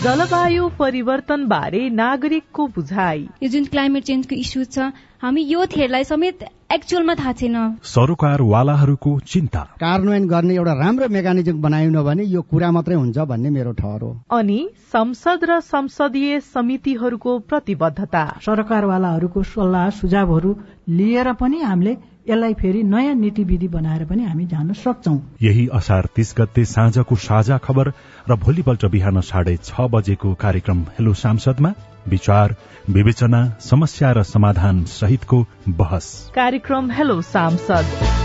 जलवायु 0.05 0.67
परिवर्तन 0.79 1.45
बारे 1.47 1.89
नागरिकको 1.89 2.67
बुझाइ। 2.67 3.19
यो 3.43 3.49
जुन 3.49 3.65
क्लाइमेट 3.65 4.03
चेन्जको 4.03 4.35
इस्यु 4.35 4.63
छ 4.65 4.91
हामी 5.21 5.41
यो 5.41 5.65
थेरलाई 5.65 6.03
समेत 6.03 6.43
एक्चुअलमा 6.73 7.15
थाहा 7.15 7.33
छैन। 7.33 7.55
सरोकारवालाहरूको 7.83 9.11
चिन्ता। 9.25 9.61
कार्यान्वयन 9.81 10.27
गर्ने 10.27 10.55
एउटा 10.55 10.73
राम्रो 10.73 11.07
मेकानिजम 11.09 11.61
बनाएन 11.61 11.97
भने 12.03 12.23
यो 12.25 12.41
कुरा 12.41 12.71
मात्रै 12.71 12.95
हुन्छ 12.95 13.17
भन्ने 13.17 13.49
मेरो 13.49 13.71
ठहर 13.81 14.01
हो। 14.01 14.11
अनि 14.31 14.59
संसद 14.93 15.39
र 15.49 15.59
संसदीय 15.59 16.39
समितिहरूको 16.39 17.39
प्रतिबद्धता। 17.49 18.23
सरकारवालाहरूको 18.45 19.43
सल्लाह 19.43 19.89
सुझावहरू 20.01 20.55
लिएर 20.89 21.33
पनि 21.33 21.61
हामीले 21.61 21.97
यसलाई 22.29 22.53
फेरि 22.53 22.81
नयाँ 22.83 23.13
नीति 23.15 23.43
विधि 23.43 23.67
बनाएर 23.67 24.05
पनि 24.05 24.23
हामी 24.23 24.45
जान 24.45 24.73
सक्छौ। 24.73 25.15
यही 25.41 25.67
असार 25.73 26.07
तीस 26.15 26.33
गते 26.37 26.65
साँझको 26.65 27.15
साझा 27.15 27.57
खबर 27.57 27.91
र 28.29 28.35
भोलिपल्ट 28.35 28.85
बिहान 28.85 29.21
साढे 29.21 29.55
छ 29.57 29.87
बजेको 29.91 30.33
कार्यक्रम 30.33 30.81
हेलो 30.97 31.13
सांसदमा 31.13 31.73
विचार 32.09 32.55
विवेचना 32.89 33.47
समस्या 33.61 34.11
र 34.11 34.23
समाधान 34.23 34.83
सहितको 34.83 35.45
बहस। 35.69 36.31
कार्यक्रम 36.35 36.91
हेलो 36.91 37.21
सांसद। 37.21 38.24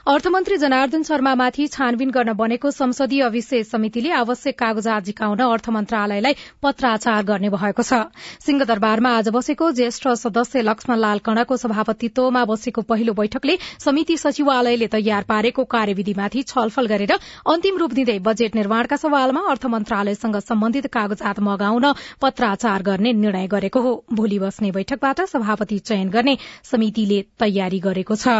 अर्थमन्त्री 0.07 0.55
जनार्दन 0.57 1.03
शर्मामाथि 1.03 1.65
छानबिन 1.67 2.11
गर्न 2.11 2.33
बनेको 2.33 2.69
संसदीय 2.71 3.27
विशेष 3.29 3.67
समितिले 3.67 4.09
आवश्यक 4.11 4.57
कागजात 4.59 5.03
झिकाउन 5.05 5.39
अर्थ 5.39 5.69
मन्त्रालयलाई 5.69 6.33
पत्राचार 6.63 7.23
गर्ने 7.23 7.49
भएको 7.51 7.83
छ। 7.83 7.99
सिंहदरबारमा 8.41 9.09
आज 9.17 9.29
बसेको 9.29 9.69
ज्येष्ठ 9.71 10.07
सदस्य 10.17 10.61
लक्ष्मण 10.61 10.97
लाल 10.97 11.19
कणको 11.19 11.57
सभापतित्वमा 11.57 12.43
बसेको 12.45 12.81
पहिलो 12.83 13.13
बैठकले 13.13 13.57
समिति 13.79 14.17
सचिवालयले 14.17 14.87
तयार 14.89 15.23
पारेको 15.29 15.63
कार्यविधिमाथि 15.69 16.41
छलफल 16.43 16.87
गरेर 16.87 17.13
अन्तिम 17.47 17.77
रूप 17.77 17.93
दिँदै 17.93 18.17
बजेट 18.25 18.55
निर्माणका 18.55 18.97
सवालमा 18.97 19.43
अर्थ 19.51 19.65
मन्त्रालयसँग 19.69 20.39
सम्बन्धित 20.43 20.87
कागजात 20.93 21.39
मगाउन 21.41 21.85
पत्राचार 22.21 22.81
गर्ने 22.83 23.13
निर्णय 23.19 23.47
गरेको 23.53 23.81
हो। 23.81 23.93
भोलि 24.13 24.39
बस्ने 24.39 24.71
बैठकबाट 24.71 25.21
सभापति 25.27 25.79
चयन 25.81 26.09
गर्ने 26.09 26.35
समितिले 26.71 27.21
तयारी 27.39 27.79
गरेको 27.81 28.15
छ। 28.15 28.39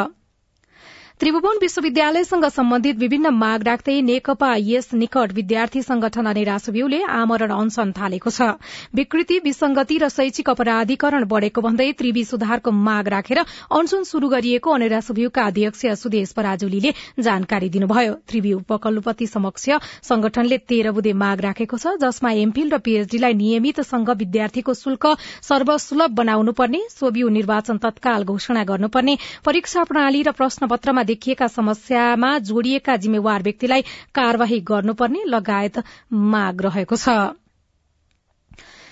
त्रिभुवन 1.22 1.58
विश्वविद्यालयसँग 1.62 2.46
सम्बन्धित 2.50 2.98
विभिन्न 2.98 3.30
माग 3.32 3.64
राख्दै 3.64 4.00
नेकपा 4.02 4.48
यस 4.60 4.88
निकट 4.94 5.32
विद्यार्थी 5.34 5.82
संगठन 5.82 6.26
अनेरा 6.26 6.58
सुब्यूले 6.58 7.02
आमरण 7.16 7.52
अनशन 7.54 7.92
थालेको 7.94 8.30
छ। 8.32 8.48
विकृति 8.96 9.38
विसंगति 9.44 9.98
र 10.02 10.10
शैक्षिक 10.10 10.50
अपराधीकरण 10.50 11.26
बढ़ेको 11.34 11.62
भन्दै 11.62 11.92
त्रिवी 12.00 12.24
सुधारको 12.26 12.72
माग 12.80 13.08
राखेर 13.08 13.40
अनशन 13.40 14.04
शुरू 14.04 14.30
गरिएको 14.30 14.72
अनेरा 14.72 15.00
सुब्यूका 15.02 15.44
अध्यक्ष 15.46 15.86
सुदेश 16.02 16.32
पराजुलीले 16.34 16.94
जानकारी 17.22 17.70
दिनुभयो। 17.70 18.14
त्रिवी 18.26 18.54
उपकुलपति 18.54 19.28
समक्ष 19.28 19.70
संगठनले 20.10 20.58
तेह्र 20.74 20.92
बुधे 20.92 21.14
माग 21.22 21.46
राखेको 21.48 21.78
छ 21.78 21.94
जसमा 22.02 22.32
एमफिल 22.40 22.74
र 22.74 22.82
पीएचडीलाई 22.82 23.38
नियमित 23.44 23.84
संघ 23.84 24.10
विद्यार्थीको 24.24 24.74
शुल्क 24.82 25.08
सर्वसुलभ 25.52 26.18
बनाउनुपर्ने 26.18 26.82
सोब्यू 26.98 27.30
निर्वाचन 27.38 27.86
तत्काल 27.86 28.24
घोषणा 28.26 28.66
गर्नुपर्ने 28.74 29.18
परीक्षा 29.46 29.84
प्रणाली 29.86 30.24
र 30.24 30.38
प्रश्नपत्रमा 30.42 31.10
देखिएका 31.12 31.48
समस्यामा 31.50 32.38
जोडिएका 32.46 32.96
जिम्मेवार 32.98 33.44
व्यक्तिलाई 33.44 33.88
कार्यवाही 34.16 34.60
गर्नुपर्ने 34.72 35.24
लगायत 35.28 35.84
माग 36.32 36.62
रहेको 36.62 36.96
छ। 36.98 37.20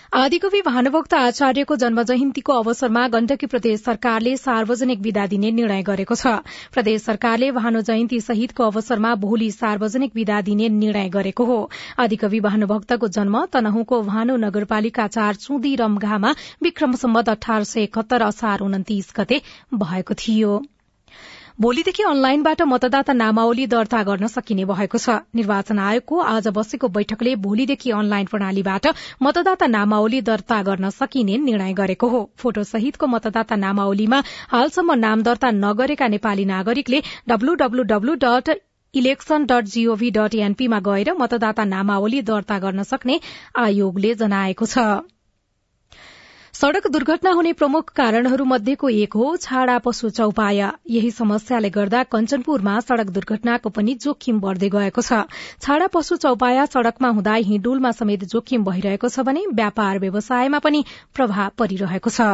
आदिकवि 0.09 0.59
भानुभक्त 0.65 1.13
आचार्यको 1.13 1.75
जन्म 1.75 2.01
जयन्तीको 2.03 2.53
अवसरमा 2.53 3.01
गण्डकी 3.07 3.45
प्रदेश 3.45 3.81
सरकारले 3.81 4.31
सार्वजनिक 4.38 4.99
विदा 4.99 5.25
दिने 5.33 5.51
निर्णय 5.51 5.83
गरेको 5.89 6.15
छ। 6.15 6.31
प्रदेश 6.73 7.03
सरकारले 7.03 7.49
भानु 7.51 7.81
जयन्ती 7.81 8.19
सहितको 8.21 8.63
अवसरमा 8.65 9.13
भोलि 9.25 9.49
सार्वजनिक 9.51 10.15
विदा 10.15 10.39
दिने 10.41 10.69
निर्णय 10.79 11.09
गरेको 11.09 11.45
हो। 11.45 11.59
आदिकवि 11.99 12.39
भानुभक्तको 12.39 13.07
जन्म 13.19 13.38
तनहुको 13.53 14.01
भानु 14.09 14.38
नगरपालिका 14.39 15.07
चार 15.09 15.35
चुदी 15.38 15.75
रमघामा 15.75 16.33
विक्रम 16.63 16.95
सम्बत 16.95 17.29
अठार 17.29 17.69
सय 17.73 17.83
एकहत्तर 17.83 18.21
असार 18.23 18.59
उन्तिस 18.61 19.13
गते 19.17 19.41
भएको 19.77 20.13
थियो। 20.17 20.59
भोलिदेखि 21.59 22.03
अनलाइनबाट 22.03 22.61
मतदाता 22.63 23.13
नामावली 23.13 23.65
दर्ता 23.67 24.01
गर्न 24.03 24.27
सकिने 24.29 24.65
भएको 24.65 24.97
छ। 24.97 25.15
निर्वाचन 25.35 25.79
आयोगको 25.79 26.19
आज 26.33 26.47
बसेको 26.57 26.87
बैठकले 26.89 27.35
भोलिदेखि 27.37 27.91
अनलाइन 27.93 28.29
प्रणालीबाट 28.33 28.87
मतदाता 29.21 29.67
नामावली 29.67 30.21
दर्ता 30.29 30.61
गर्न 30.69 30.89
सकिने 30.91 31.37
निर्णय 31.39 31.73
गरेको 31.81 32.07
हो। 32.07 32.23
फोटो 32.37 32.63
सहितको 32.63 33.07
मतदाता 33.09 33.55
नामावलीमा 33.57 34.21
हालसम्म 34.47 34.97
नाम 35.01 35.23
दर्ता 35.23 35.51
नगरेका 35.57 36.07
नेपाली 36.15 36.45
नागरिकले 36.47 37.03
WWW 37.27 38.15
dot 38.23 38.55
election 38.93 39.51
dot 39.51 39.75
GOV 39.75 40.11
dot 40.13 40.41
एनपीमा 40.47 40.79
गएर 40.87 41.13
मतदाता 41.19 41.69
नामावली 41.75 42.21
दर्ता 42.25 42.59
गर्न 42.59 42.83
सक्ने 42.87 43.19
आयोगले 43.59 44.15
जनाएको 44.17 44.65
छ। 44.67 44.89
सड़क 46.59 46.87
दुर्घटना 46.87 47.31
हुने 47.31 47.51
प्रमुख 47.53 47.91
कारणहरू 47.95 48.45
मध्येको 48.45 48.89
एक 48.91 49.13
हो 49.13 49.27
छाडा 49.37 49.77
पशु 49.77 50.09
चौपाया। 50.09 50.71
यही 50.89 51.11
समस्याले 51.11 51.69
गर्दा 51.69 52.01
कञ्चनपुरमा 52.05 52.73
सड़क 52.79 53.09
दुर्घटनाको 53.09 53.69
पनि 53.69 53.93
जोखिम 53.95 54.39
बढ़दै 54.39 54.69
गएको 54.69 55.01
छ। 55.01 55.21
छाडा 55.61 55.87
पशु 55.87 56.17
चौपाया 56.17 56.65
सड़कमा 56.65 57.09
हुँदा 57.09 57.33
हिडुलमा 57.47 57.91
समेत 57.93 58.23
जोखिम 58.25 58.63
भइरहेको 58.65 59.07
छ 59.07 59.23
भने 59.23 59.45
व्यापार 59.53 59.99
व्यवसायमा 59.99 60.59
पनि 60.59 60.83
प्रभाव 61.15 61.51
परिरहेको 61.57 62.09
छ। 62.11 62.27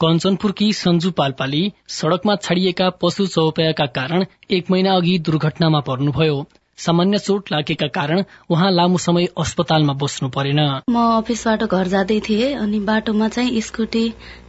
कञ्चनपुरकी 0.00 0.72
सञ्जु 0.74 1.10
पाल्पाली 1.14 1.62
सड़कमा 1.94 2.36
छाडिएका 2.42 2.90
पशु 3.02 3.26
चौपायाका 3.28 3.86
कारण 3.94 4.24
एक 4.50 4.70
महिना 4.70 4.96
अघि 4.96 5.18
दुर्घटनामा 5.26 5.80
पर्नुभयो। 5.86 6.46
सामान्य 6.78 7.18
चोट 7.18 7.52
लागेका 7.52 7.86
कारण 7.94 8.22
उहाँ 8.50 8.70
लामो 8.72 8.98
समय 8.98 9.28
अस्पतालमा 9.36 9.92
बस्नु 10.00 10.28
परेन। 10.30 10.60
म 10.90 10.96
अफिसबाट 11.18 11.62
घर 11.64 11.86
जाँदै 11.88 12.20
थिएँ 12.28 12.54
अनि 12.56 12.78
बाटोमा 12.88 13.28
चाहिँ 13.28 13.60
स्कुटी 13.60 14.04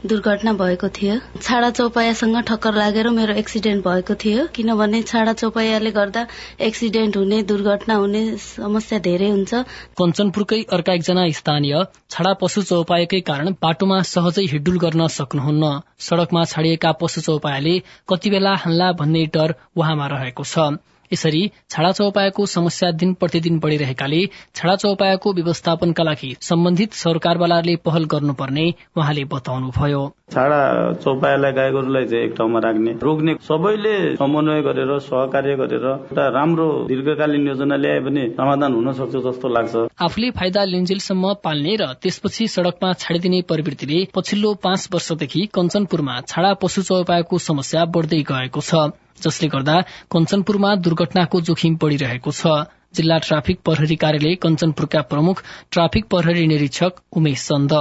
दुर्घटना 0.06 0.54
भएको 0.54 0.90
थियो। 0.90 1.16
छाडा 1.42 1.70
चौपायासँग 1.72 2.38
ठक्कर 2.48 2.74
लागेर 2.76 3.10
मेरो 3.12 3.34
एक्सिडेन्ट 3.36 3.84
भएको 3.86 4.16
थियो। 4.16 4.46
किनभने 4.56 5.02
छाडा 5.04 5.34
चौपायाले 5.34 5.92
गर्दा 5.92 6.26
एक्सिडेन्ट 6.62 7.18
हुने 7.18 7.42
दुर्घटना 7.44 7.96
हुने 7.96 8.22
समस्या 8.38 9.00
धेरै 9.00 9.30
हुन्छ। 9.30 9.54
कञ्चनपुरकै 9.98 10.62
अर्का 10.72 10.94
एकजना 10.94 11.28
स्थानीय 11.40 11.84
छाडा 12.12 12.34
पशु 12.42 12.62
चौपायाकै 12.64 13.22
कारण 13.30 13.56
बाटोमा 13.62 14.02
सहजै 14.12 14.46
हिडुल 14.52 14.78
गर्न 14.80 15.08
सक्नुहुन्न। 15.10 15.72
सड़कमा 16.00 16.44
छाडिएका 16.46 16.92
पशु 17.02 17.22
चौपायाले 17.22 17.76
कति 18.10 18.30
बेला 18.30 18.54
हल्ला 18.66 18.92
भन्ने 19.02 19.26
डर 19.34 19.56
उहाँमा 19.76 20.08
रहेको 20.14 20.44
छ। 20.46 20.70
यसरी 21.14 21.42
छाडा 21.70 21.92
चौपायाको 21.92 22.46
समस्या 22.48 22.92
दिन 23.00 23.14
प्रतिदिन 23.16 23.60
बढ़िरहेकाले 23.60 24.22
छाडा 24.56 24.76
चौपायाको 24.76 25.34
व्यवस्थापनका 25.34 26.04
लागि 26.04 26.36
सम्बन्धित 26.42 26.94
सरकारवालाले 26.96 27.76
पहल 27.86 28.06
गर्नुपर्ने 28.14 28.66
उहाँले 28.98 29.24
बताउनुभयो। 29.34 30.02
छाडा 30.34 30.60
चौपायालाई 31.04 31.52
गाई 31.52 31.72
गोरुलाई 31.72 32.06
चाहिँ 32.06 32.26
एक 32.26 32.34
ठाउँमा 32.38 32.60
राख्ने 32.60 32.92
रोक्ने 33.04 33.34
सबैले 33.42 33.96
समन्वय 34.16 34.62
गरेर 34.62 34.92
सहकार्य 35.02 35.56
गरेर 35.56 35.86
एउटा 35.86 36.28
राम्रो 36.30 36.68
दीर्घकालीन 36.88 37.48
योजना 37.48 37.76
ल्याए 37.76 38.00
भने 38.06 38.28
समाधान 38.38 38.74
हुन 38.74 38.92
सक्छ 38.94 39.16
जस्तो 39.26 39.50
लाग्छ। 39.50 39.88
आफूले 40.00 40.30
फाइदा 40.38 40.64
लिन्जेलसम्म 40.66 41.34
पाल्ने 41.44 41.76
र 41.82 41.92
त्यसपछि 42.02 42.48
सड़कमा 42.48 42.94
छाडिदिने 43.02 43.42
प्रवृत्तिले 43.50 44.00
पछिल्लो 44.16 44.54
पाँच 44.64 44.90
वर्षदेखि 44.94 45.46
कञ्चनपुरमा 45.56 46.22
छाडा 46.30 46.54
पशु 46.62 46.82
चौपायाको 46.84 47.38
समस्या 47.42 47.86
बढ़दै 47.90 48.22
गएको 48.30 48.62
छ। 48.62 48.90
जसले 49.22 49.48
गर्दा 49.48 49.76
कञ्चनपुरमा 50.12 50.76
दुर्घटनाको 50.86 51.42
जोखिम 51.42 51.78
बढ़िरहेको 51.82 52.32
छ। 52.32 52.60
जिल्ला 52.96 53.18
ट्राफिक 53.18 53.60
प्रहरी 53.66 53.96
कार्यालय 53.96 54.36
कञ्चनपुरका 54.44 55.02
प्रमुख 55.10 55.44
ट्राफिक 55.72 56.06
प्रहरी 56.10 56.48
निरीक्षक 56.48 57.02
उमेश 57.14 57.48
चन्द। 57.48 57.74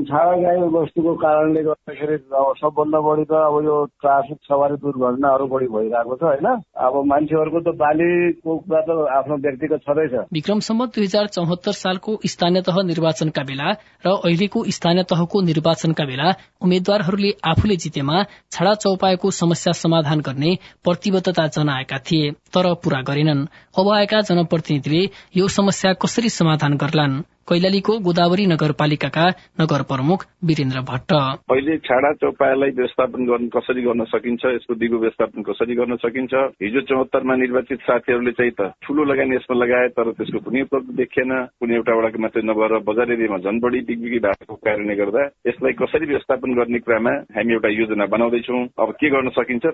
छाडा 0.00 0.34
गाई 0.42 0.56
वस्तुको 0.72 1.12
कारणले 1.14 1.62
गर्दाखेरि 1.62 2.14
अब 2.14 2.52
सबभन्दा 2.60 2.98
बढी 3.06 3.24
त 3.24 3.32
अब 3.32 3.56
यो 3.64 3.76
ट्राफिक 4.00 4.38
सवारी 4.48 4.76
दुर्घटनाहरू 4.82 5.46
बढी 5.46 5.66
भइरहेको 5.66 6.16
छ 6.16 6.22
होइन? 6.22 6.46
अब 6.76 6.94
मान्छेहरूको 7.12 7.60
त 7.60 7.74
बालीको 7.82 8.56
कुरा 8.58 8.80
त 8.80 8.90
आफ्नो 9.18 9.36
व्यक्तिगत 9.36 9.80
छँदैछ। 9.86 10.14
विक्रम 10.32 10.58
सम्मत 10.68 10.88
दुई 10.94 11.04
हजार 11.04 11.26
चौहत्तर 11.26 11.72
सालको 11.72 12.16
स्थानीय 12.26 12.62
तह 12.62 12.76
निर्वाचनका 12.82 13.42
बेला 13.42 13.68
र 14.06 14.08
अहिलेको 14.16 14.64
स्थानीय 14.70 15.04
तहको 15.12 15.40
निर्वाचनका 15.42 16.04
बेला 16.04 16.28
उम्मेद्वारहरूले 16.62 17.30
आफूले 17.44 17.76
जितेमा 17.76 18.22
छाडा 18.52 18.74
चौपायाको 18.84 19.30
समस्या 19.30 19.72
समाधान 19.72 20.20
गर्ने 20.20 20.56
प्रतिबद्धता 20.84 21.46
जनाएका 21.56 21.98
थिए 21.98 22.30
तर 22.54 22.72
पूरा 22.84 23.00
गरेनन्। 23.02 23.46
अब 23.78 23.88
आएका 23.92 24.20
जनप्रतिनिधिले 24.30 25.02
यो 25.36 25.48
समस्या 25.48 25.92
कसरी 26.02 26.28
समाधान 26.30 26.76
गर्लान्? 26.76 27.22
कैलालीको 27.48 27.98
गोदावरी 27.98 28.44
नगरपालिकाका 28.46 29.24
नगर 29.60 29.81
प्रमुख 29.88 30.24
वीरेन्द्र 30.44 30.80
भट्ट। 30.90 31.12
अहिले 31.52 31.76
छाडा 31.86 32.12
चौपायालाई 32.22 32.70
व्यवस्थापन 32.78 33.26
गर्न 33.26 33.48
कसरी 33.56 33.82
गर्न 33.82 34.04
सकिन्छ 34.12 34.44
यसको 34.54 34.74
दिगो 34.74 34.98
व्यवस्थापन 34.98 35.42
कसरी 35.42 35.74
गर्न 35.74 35.96
सकिन्छ 36.04 36.34
हिजो 36.62 36.80
चौहत्तरमा 36.90 37.34
निर्वाचित 37.36 37.80
साथीहरूले 37.82 38.32
चाहिँ 38.38 38.52
त 38.58 38.70
ठूलो 38.82 39.04
लगानी 39.04 39.36
यसमा 39.36 39.56
लगाए 39.56 39.88
तर 39.96 40.10
त्यसको 40.18 40.38
कुनै 40.46 40.62
उपलब्ध 40.66 40.90
देखिएन। 41.00 41.32
कुनै 41.60 41.74
एउटा 41.74 41.92
वडाको 41.98 42.18
मात्रै 42.22 42.42
नभएर 42.42 42.72
बजार 42.88 43.12
एरियामा 43.12 43.38
झन् 43.44 43.60
बढी 43.62 43.80
बिग्बिगी 43.88 44.18
भएको 44.26 44.54
कारणले 44.54 44.94
गर्दा 44.96 45.22
यसलाई 45.48 45.72
कसरी 45.82 46.06
व्यवस्थापन 46.06 46.54
गर्ने 46.58 46.78
कुरामा 46.86 47.12
हामी 47.36 47.52
एउटा 47.52 47.68
योजना 47.72 48.06
बनाउँदैछौँ। 48.14 48.62
अब 48.82 48.90
के 49.00 49.08
गर्न 49.10 49.28
सकिन्छ? 49.38 49.64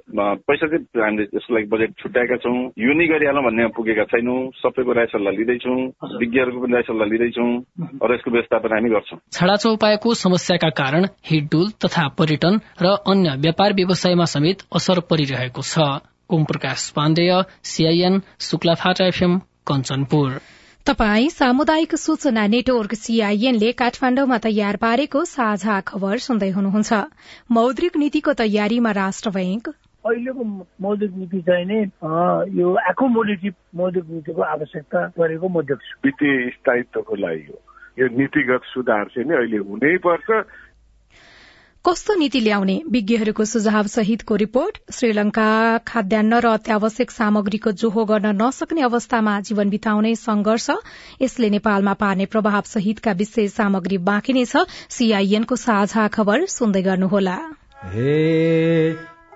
पैसा 0.49 0.67
चाहिँ 0.67 0.85
हामीले 1.03 1.25
यसको 1.37 1.55
लागि 1.55 1.67
बजेट 1.73 1.91
छुट्याएका 2.03 2.37
छौँ। 2.45 2.57
यो 2.79 2.93
नै 2.95 3.07
गरिहालौँ 3.13 3.45
भन्ने 3.45 3.67
पुगेका 3.77 4.05
छैनौँ। 4.13 4.39
सबैको 4.63 4.93
राय 4.93 5.07
सल्लाह 5.13 5.33
लिँदैछौँ। 5.39 5.79
विज्ञहरूको 6.21 6.59
पनि 6.63 6.73
राय 6.73 6.83
सल्लाह 6.89 7.09
लिँदैछौँ। 7.09 7.51
र 8.09 8.15
यसको 8.15 8.31
व्यवस्थापन 8.31 8.73
हामी 8.75 8.91
गर्छौँ। 8.91 9.19
छाडा 9.33 9.57
चौपायाको 9.99 10.15
समस्याका 10.15 10.69
कारण 10.71 11.07
हिडडुल 11.27 11.71
तथा 11.85 12.07
पर्यटन 12.19 12.59
र 12.79 12.87
अन्य 13.05 13.35
व्यापार 13.43 13.73
व्यवसायमा 13.75 14.25
समेत 14.25 14.63
असर 14.71 15.01
परिरहेको 15.11 15.63
छ। 15.63 16.07
Om 16.31 16.45
Prakash 16.45 16.91
Pandey 16.95 17.33
CIN 17.65 18.21
Shuklaphanta 18.41 19.07
FM 19.07 19.39
Kanchanpur. 19.67 20.39
तपाई 20.87 21.29
सामुदायिक 21.31 21.95
सूचना 21.97 22.47
नेटवर्क 22.47 22.95
सीआईएनले 22.95 23.73
काठमाण्डुमा 23.75 24.39
तयार 24.39 24.77
पारेको 24.79 25.25
साझा 25.27 25.81
खबर 25.83 26.19
सुन्दै 26.21 26.51
हुनुहुन्छ। 26.51 26.93
मौद्रिक 27.51 27.97
नीतिको 27.97 28.33
तयारीमा 28.39 28.91
राष्ट्र 28.95 29.31
बैंक। 29.31 29.69
अहिलेको 30.05 30.45
मौद्रिक 30.81 31.13
नीति 31.17 31.41
चाहिँ 31.43 31.67
नै 31.67 31.81
यो 32.55 32.69
एकोमोडेटिभ 32.91 33.55
मौद्रिक 33.77 34.05
नीतिको 34.11 34.43
आवश्यकता 34.43 35.07
गरेको 35.19 35.49
म 35.49 35.67
देख्छु। 35.67 35.99
वित्तीय 36.05 36.51
स्थायित्वको 36.51 37.15
लागि 37.17 37.47
हो। 37.51 37.59
यो 37.99 38.07
नीतिगत 38.07 38.63
सुधार 38.65 39.05
चाहिँ 39.05 39.29
नि 39.29 39.35
अहिले 39.35 39.59
हुनै 39.59 39.97
पर्छ। 39.99 40.47
कस्तो 41.85 42.15
नीति 42.15 42.41
ल्याउने? 42.41 42.83
विज्ञहरूको 42.91 43.45
सुझाव 43.45 43.87
सहितको 43.87 44.37
रिपोर्ट। 44.37 44.79
श्रीलंका 44.93 45.79
खाद्यान्न 45.89 46.35
र 46.35 46.47
अत्यावश्यक 46.49 47.11
सामग्रीको 47.11 47.71
जोहो 47.73 48.05
गर्न 48.05 48.27
नसक्ने 48.43 48.83
अवस्थामा 48.83 49.41
जीवन 49.41 49.71
बिताउने 49.71 50.15
संघर्ष 50.15 50.71
यसले 51.23 51.51
नेपालमा 51.51 51.93
पार्ने 51.93 52.27
प्रभाव 52.27 52.63
सहितका 52.67 53.13
विशेष 53.13 53.53
सामग्री 53.53 53.99
बाँकी 53.99 54.33
नै 54.33 54.45
छ। 54.45 54.67
सीआईएनको 54.91 55.57
साझा 55.57 56.09
खबर 56.09 56.47
सुन्दै 56.47 56.83
गर्नुहोला। 56.83 57.39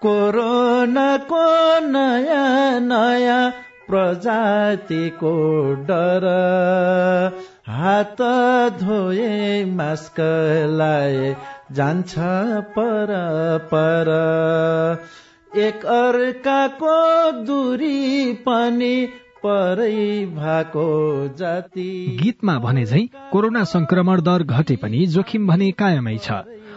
कोरोनाको 0.02 1.44
नयाँ 1.86 2.80
नयाँ 2.80 3.50
प्रजातिको 3.88 5.34
डर। 5.88 6.26
हात 7.68 8.16
धोए 8.80 9.64
मास्क 9.64 10.14
लाए 10.70 11.36
जान्छ 11.72 12.14
पर 12.76 13.10
पर। 13.74 14.08
एक 15.56 15.86
अर्काको 15.86 16.96
दूरी 17.42 18.32
पनि 18.32 19.08
परै 19.46 20.24
भएको 20.26 20.88
जाति। 21.38 22.18
गीतमा 22.22 22.58
भने 22.58 22.84
झै 22.84 23.08
कोरोना 23.32 23.64
संक्रमण 23.64 24.20
दर 24.20 24.42
घटे 24.42 24.76
पनि 24.76 25.06
जोखिम 25.06 25.46
भने 25.46 25.70
कायमै 25.70 26.18
छ। 26.18 26.30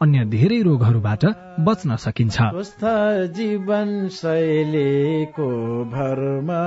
अन्य 0.00 0.24
धेरै 0.28 0.60
रोगहरूबाट 0.62 1.22
बच्न 1.66 1.96
सकिन्छ। 1.96 2.36
स्वस्थ 2.36 2.82
जीवन 3.32 4.08
शैलीको 4.12 5.48
भरमा 5.88 6.64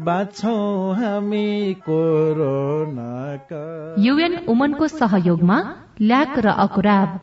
बाँच्छौ 0.00 0.56
हामी 0.92 1.50
कोरोनाका। 1.86 3.62
युएन 3.98 4.34
उमनको 4.48 4.88
सहयोगमा 4.88 5.58
ल्याक 6.02 6.38
र 6.38 6.46
अकुराब। 6.66 7.20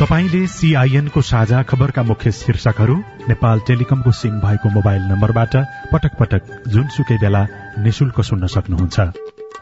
तपाईँले 0.00 0.46
सीआईएनको 0.46 1.20
साझा 1.22 1.62
खबरका 1.62 2.02
मुख्य 2.02 2.32
शीर्षकहरू 2.32 2.96
नेपाल 3.28 3.60
टेलिकमको 3.68 4.10
सिम 4.12 4.40
भएको 4.40 4.68
मोबाइल 4.70 5.02
नम्बरबाट 5.12 5.54
पटक 5.92 6.12
पटक 6.20 6.42
जुनसुकै 6.68 7.18
बेला 7.20 7.46
निशुल्क 7.78 8.20
सुन्न 8.20 8.46
सक्नुहुन्छ। 8.46 9.33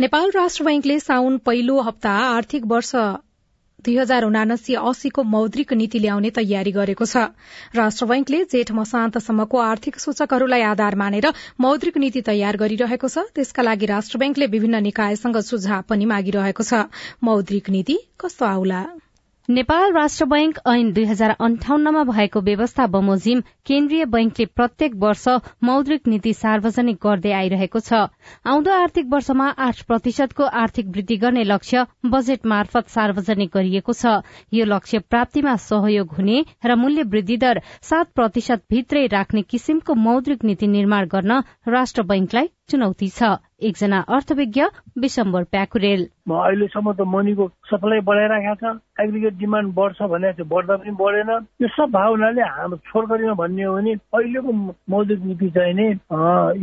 नेपाल 0.00 0.30
राष्ट्र 0.30 0.64
बैंकले 0.64 0.98
साउन 1.00 1.38
पहिलो 1.46 1.80
हप्ता 1.80 2.10
आर्थिक 2.26 2.66
वर्ष 2.66 2.94
दुई 3.86 3.96
हजार 3.96 4.24
उनासी 4.24 4.74
अस्सीको 4.74 5.22
मौद्रिक 5.32 5.72
नीति 5.72 5.98
ल्याउने 5.98 6.30
तयारी 6.38 6.72
गरेको 6.72 7.06
छ। 7.06 7.22
राष्ट्र 7.76 8.06
बैंकले 8.06 8.42
जेठ 8.44 8.72
मसान्तसम्मको 8.78 9.58
आर्थिक 9.58 10.00
सूचकहरूलाई 10.00 10.62
आधार 10.70 10.94
मानेर 10.96 11.32
मौद्रिक 11.60 11.96
नीति 11.96 12.22
तयार 12.28 12.56
गरिरहेको 12.56 13.08
छ। 13.08 13.26
त्यसका 13.34 13.62
लागि 13.62 13.86
राष्ट्र 13.86 14.18
बैंकले 14.18 14.46
विभिन्न 14.54 14.82
निकायसँग 14.82 15.38
सुझाव 15.50 15.82
पनि 15.88 16.04
मागिरहेको 16.14 16.62
छ। 16.62 16.86
मौद्रिक 17.22 17.70
नीति 17.70 17.98
कस्तो 18.20 18.46
आउला? 18.46 18.82
नेपाल 19.48 19.92
राष्ट्र 19.92 20.24
बैंक 20.24 20.58
ऐन 20.68 20.90
दुई 20.92 21.04
हजार 21.04 21.30
अन्ठाउन्नमा 21.40 22.02
भएको 22.04 22.40
व्यवस्था 22.40 22.86
बमोजिम 22.86 23.40
केन्द्रीय 23.66 24.04
बैंकले 24.06 24.46
प्रत्येक 24.46 24.94
वर्ष 25.04 25.24
मौद्रिक 25.64 26.06
नीति 26.06 26.32
सार्वजनिक 26.32 26.96
गर्दै 27.02 27.32
आइरहेको 27.32 27.80
छ। 27.80 28.00
आउँदो 28.46 28.72
आर्थिक 28.72 29.06
वर्षमा 29.12 29.46
आठ 29.66 29.80
प्रतिशतको 29.82 30.44
आर्थिक 30.64 30.88
वृद्धि 30.88 31.16
गर्ने 31.16 31.44
लक्ष्य 31.44 31.86
बजेट 32.06 32.46
मार्फत 32.46 32.88
सार्वजनिक 32.88 33.50
गरिएको 33.54 33.92
छ। 33.92 34.12
यो 34.52 34.64
लक्ष्य 34.66 34.98
प्राप्तिमा 35.08 35.56
सहयोग 35.64 36.12
हुने 36.18 36.44
र 36.66 36.76
मूल्य 36.76 37.08
वृद्धि 37.08 37.36
दर 37.38 37.62
सात 37.82 38.12
प्रतिशत 38.14 38.62
भित्रै 38.70 39.06
राख्ने 39.16 39.42
किसिमको 39.48 39.94
मौद्रिक 40.04 40.44
नीति 40.44 40.66
निर्माण 40.76 41.08
गर्न 41.08 41.42
राष्ट्र 41.68 42.02
बैंकलाई 42.04 42.52
चुनौती 42.70 43.08
छ। 43.08 43.36
एकजना 43.58 43.98
अर्थविज्ञ 44.14 44.62
विशम्बर 45.02 45.44
प्याकुरेल। 45.52 46.02
अहिलेसम्म 46.30 46.92
त 46.92 47.00
मनीको 47.08 47.44
सप्लाई 47.66 48.00
बढाइराखेको 48.06 48.54
छ। 48.54 48.78
एग्रिगेट 49.02 49.34
डिमान्ड 49.38 49.74
बढ्छ 49.74 50.02
भने 50.12 50.32
त्यो 50.32 50.44
बढ्दा 50.46 50.76
पनि 50.76 50.92
बढेन। 51.00 51.30
यो 51.62 51.68
सब 51.68 51.90
भावनाले 51.90 52.42
हाम्रो 52.42 52.76
छोरकरीमा 52.86 53.34
भन्ने 53.34 53.62
हो 53.64 53.74
भने 53.74 53.92
अहिलेको 54.14 54.52
मौद्रिक 54.94 55.20
नीति 55.24 55.50
चाहिँ 55.56 55.74
नै 55.74 55.88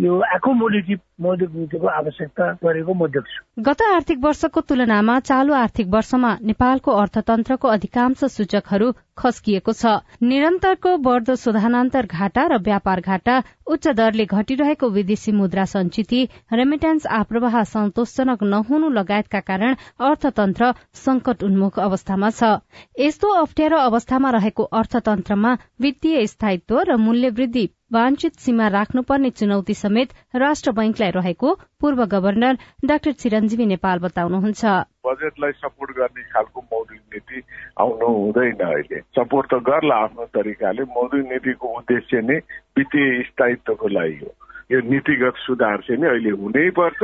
यो 0.06 0.13
एकोमोडेटिभ 0.36 1.00
मौद्रिक 1.22 1.52
नीतिको 1.56 1.88
आवश्यकता 2.00 2.52
गरेको 2.63 2.94
म 2.94 3.08
देख्छु। 3.12 3.39
गत 3.62 3.82
आर्थिक 3.96 4.20
वर्षको 4.24 4.62
तुलनामा 4.62 5.20
चालू 5.30 5.54
आर्थिक 5.56 5.88
वर्षमा 5.89 6.32
नेपालको 6.44 6.91
अर्थतन्त्रको 7.02 7.68
अधिकांश 7.68 8.24
सूचकहरू 8.38 8.91
खस्किएको 9.17 9.73
छ। 9.73 9.91
निरन्तरको 10.23 10.95
बढ्दो 10.99 11.36
शोधानान्तर 11.38 12.06
घाटा 12.08 12.43
र 12.47 12.58
व्यापार 12.62 13.01
घाटा 13.01 13.36
उच्च 13.67 13.88
दरले 13.97 14.25
घटिरहेको 14.28 14.89
विदेशी 14.89 15.32
मुद्रा 15.32 15.65
संचिति 15.65 16.21
रेमिटेन्स 16.54 17.06
आप्रवाह 17.19 17.63
सन्तोषजनक 17.65 18.43
नहुनु 18.45 18.89
लगायतका 18.91 19.39
कारण 19.49 19.75
अर्थतन्त्र 20.01 20.73
संकट 21.06 21.43
उन्मुख 21.43 21.80
अवस्थामा 21.80 22.30
छ। 22.32 22.51
यस्तो 22.99 23.32
अप्ठ्यारो 23.41 23.78
अवस्थामा 23.86 24.30
रहेको 24.32 24.63
अर्थतन्त्रमा 24.75 25.58
वित्तीय 25.82 26.28
स्थायित्व 26.28 26.80
र 26.89 26.97
मूल्य 26.97 27.30
वृद्धि 27.32 27.65
वाञ्छित 27.95 28.34
सीमा 28.43 28.67
राख्नुपर्ने 28.67 29.29
चुनौती 29.29 29.73
समेत 29.73 30.13
राष्ट्र 30.36 30.71
बैंकलाई 30.71 31.12
रहेको 31.15 31.53
पूर्व 31.81 32.05
गवर्नर 32.05 32.58
डाक्टर 32.86 33.12
चिरञ्जीवी 33.12 33.65
नेपाल 33.65 33.99
बताउनुहुन्छ। 33.99 34.65
बजेटलाई 35.08 35.51
सपोर्ट 35.51 35.91
गर्ने 35.97 36.23
खालको 36.34 36.62
मौद्रिक 36.73 37.01
नीति 37.13 37.41
आउनु 37.79 38.08
हुँदैन 38.08 38.65
अहिले। 38.67 38.99
सपोर्ट 39.15 39.53
त 39.53 39.63
गर्ला 39.69 39.95
आफ्नो 39.95 40.25
तरिकाले। 40.36 40.84
मौद्रिक 40.97 41.25
नीतिको 41.31 41.67
उद्देश्य 41.77 42.21
नै 42.21 42.38
वित्तीय 42.77 43.23
स्थायित्वको 43.31 43.88
लागि 43.88 44.19
हो। 44.23 44.44
यो 44.71 44.80
नीतिगत 44.82 45.36
सुधार 45.38 45.78
चाहिँ 45.78 46.01
नि 46.01 46.08
अहिले 46.08 46.30
हुनै 46.41 46.69
पर्छ। 46.73 47.01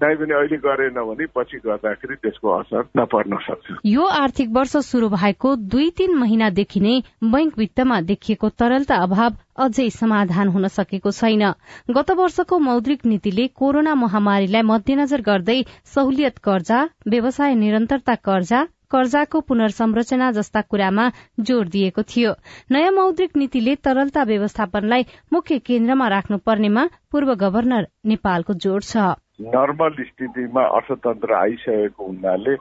दाइ 0.00 0.14
पनि 0.16 0.32
अहिले 0.32 0.56
गरेन 0.56 0.98
भने 1.00 1.26
पछि 1.36 1.58
गर्दाखेरि 1.66 2.14
त्यसको 2.22 2.48
असर 2.50 2.82
नपर्न 2.96 3.36
सक्छ। 3.46 3.66
यो 3.84 4.04
आर्थिक 4.20 4.48
वर्ष 4.50 4.76
शुरू 4.86 5.08
भएको 5.08 5.54
दुई 5.72 5.90
तीन 5.90 6.14
महिनादेखि 6.14 6.80
नै 6.80 6.94
बैंक 7.26 7.58
वित्तमा 7.58 8.00
देखिएको 8.10 8.48
तरलता 8.48 8.94
अभाव 9.02 9.32
अझै 9.58 9.88
समाधान 9.90 10.48
हुन 10.48 10.68
सकेको 10.68 11.10
छैन। 11.10 11.44
गत 11.90 12.10
वर्षको 12.16 12.58
मौद्रिक 12.58 13.06
नीतिले 13.06 13.46
कोरोना 13.54 13.94
महामारीलाई 13.94 14.62
मध्यनजर 14.62 15.20
गर्दै 15.22 15.62
सहुलियत 15.94 16.38
कर्जा 16.38 16.78
व्यवसाय 17.08 17.54
निरन्तरता 17.54 18.14
कर्जा 18.14 18.66
कर्जाको 18.90 19.40
पुनर्संरचना 19.48 20.30
जस्ता 20.32 20.60
कुरामा 20.70 21.04
जोड़ 21.40 21.66
दिएको 21.68 22.02
थियो। 22.02 22.32
नयाँ 22.72 22.92
मौद्रिक 22.92 23.36
नीतिले 23.36 23.74
तरलता 23.84 24.22
व्यवस्थापनलाई 24.32 25.06
मुख्य 25.32 25.58
केन्द्रमा 25.68 26.08
राख्नुपर्नेमा 26.08 26.84
पूर्व 27.12 27.34
गवर्नर 27.44 27.86
नेपालको 28.06 28.54
जोड़ 28.66 28.82
छ। 28.82 29.16
नर्मल 29.54 30.04
स्थितिमा 30.04 30.62
अर्थतन्त्र 30.76 31.34
आइसकेको 31.34 32.06
हुनाले 32.06 32.54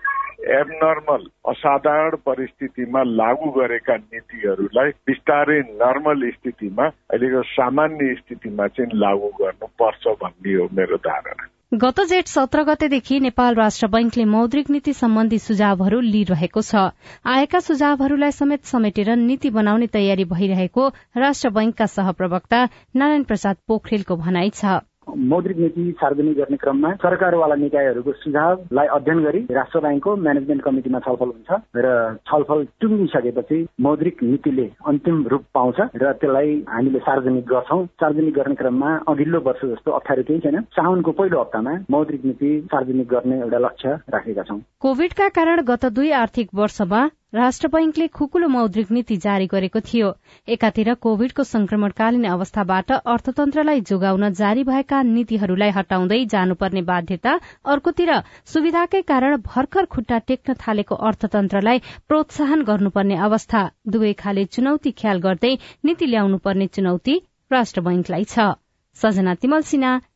एबनर्मल 0.55 1.23
असाधारण 1.51 2.15
परिस्थितिमा 2.25 3.01
लागू 3.03 3.49
गरेका 3.51 3.95
नीतिहरूलाई 3.97 4.89
बिस्तारै 5.07 5.59
नर्मल 5.83 6.29
स्थितिमा 6.31 6.85
अहिलेको 6.87 7.41
सामान्य 7.51 8.15
स्थितिमा 8.19 8.67
चाहिँ 8.79 8.99
लागू 9.03 9.29
गर्नुपर्छ 9.41 10.15
भन्ने 10.23 10.53
हो 10.55 10.67
मेरो 10.73 10.97
धारणा। 11.07 11.47
गत 11.71 11.99
जेठ 12.09 12.27
सत्र 12.27 12.63
गतेदेखि 12.63 13.19
नेपाल 13.19 13.55
राष्ट्र 13.55 13.87
बैंकले 13.87 14.23
मौद्रिक 14.25 14.69
नीति 14.69 14.93
सम्बन्धी 14.93 15.37
सुझावहरू 15.39 15.99
लिइरहेको 16.01 16.61
छ। 16.61 16.89
आएका 17.25 17.59
सुझावहरूलाई 17.59 18.31
समेत 18.31 18.65
समेटेर 18.65 19.15
नीति 19.15 19.49
बनाउने 19.53 19.87
तयारी 19.87 20.25
भइरहेको 20.25 20.87
राष्ट्र 21.17 21.49
बैंकका 21.53 21.85
सहप्रवक्ता 21.85 22.67
नारायण 22.95 23.23
प्रसाद 23.23 23.57
पोखरेलको 23.67 24.15
भनाइ 24.17 24.49
छ। 24.49 24.79
मौद्रिक 25.15 25.57
नीति 25.57 25.83
सार्वजनिक 26.01 26.37
गर्ने 26.37 26.57
क्रममा 26.57 26.93
सरकारवाला 27.03 27.55
निकायहरूको 27.55 28.11
सुझावलाई 28.23 28.87
अध्ययन 28.87 29.23
गरी 29.23 29.39
राष्ट्र 29.51 29.79
ब्याङ्कको 29.79 30.15
म्यानेजमेन्ट 30.15 30.63
कमिटीमा 30.63 30.99
छलफल 30.99 31.29
हुन्छ 31.29 31.61
र 31.75 31.87
छलफल 32.27 32.65
टुङ्गिसकेपछि 32.81 33.59
मौद्रिक 33.81 34.23
नीतिले 34.23 34.69
अन्तिम 34.87 35.27
रूप 35.27 35.43
पाउँछ 35.53 35.79
र 35.95 36.11
त्यसलाई 36.13 36.55
हामीले 36.69 36.99
सार्वजनिक 36.99 37.45
गर्छौँ। 37.45 37.85
सार्वजनिक 37.99 38.33
गर्ने 38.33 38.55
क्रममा 38.55 38.95
अघिल्लो 39.07 39.39
वर्ष 39.39 39.65
जस्तो 39.65 39.91
अप्ठ्यारो 39.91 40.23
केही 40.23 40.39
छैन। 40.39 40.61
साउनको 40.75 41.11
पहिलो 41.11 41.39
हप्तामा 41.39 41.73
मौद्रिक 41.91 42.25
नीति 42.25 42.51
सार्वजनिक 42.71 43.07
गर्ने 43.07 43.39
एउटा 43.39 43.57
लक्ष्य 43.57 43.89
राखेका 44.09 44.43
छौँ। 44.43 44.59
कोविडका 44.79 45.27
कारण 45.29 45.61
गत 45.61 45.85
दुई 45.85 46.11
आर्थिक 46.11 46.49
वर्षमा 46.55 47.01
राष्ट्र 47.33 47.67
बैंकले 47.67 48.07
खुकुलो 48.09 48.47
मौद्रिक 48.47 48.91
नीति 48.91 49.15
जारी 49.23 49.47
गरेको 49.47 49.79
थियो। 49.81 50.07
एकातिर 50.47 50.93
कोविडको 50.95 51.43
संक्रमणकालीन 51.43 52.23
अवस्थाबाट 52.25 52.91
अर्थतन्त्रलाई 52.91 53.81
जोगाउन 53.89 54.29
जारी 54.33 54.63
भएका 54.63 55.01
नीतिहरूलाई 55.03 55.69
हटाउँदै 55.71 56.25
जानुपर्ने 56.25 56.81
बाध्यता 56.89 57.33
अर्कोतिर 57.73 58.11
सुविधाकै 58.53 59.01
कारण 59.11 59.35
भर्खर 59.45 59.85
खुट्टा 59.93 60.17
टेक्न 60.25 60.53
थालेको 60.63 60.95
अर्थतन्त्रलाई 60.95 61.79
प्रोत्साहन 62.07 62.63
गर्नुपर्ने 62.65 63.15
अवस्था। 63.27 63.61
दुवै 63.87 64.13
खाले 64.23 64.45
चुनौती 64.49 64.91
ख्याल 64.97 65.21
गर्दै 65.21 65.53
नीति 65.85 66.05
ल्याउनुपर्ने 66.05 66.67
चुनौती 66.73 67.21
राष्ट्र 67.51 67.81
बैंकलाई 67.81 68.25
छ। 68.25 68.49
सजना 68.97 69.35
तिमल 69.35 69.61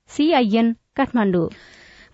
सीआईएन 0.09 0.75
काठमाडौँ। 0.97 1.47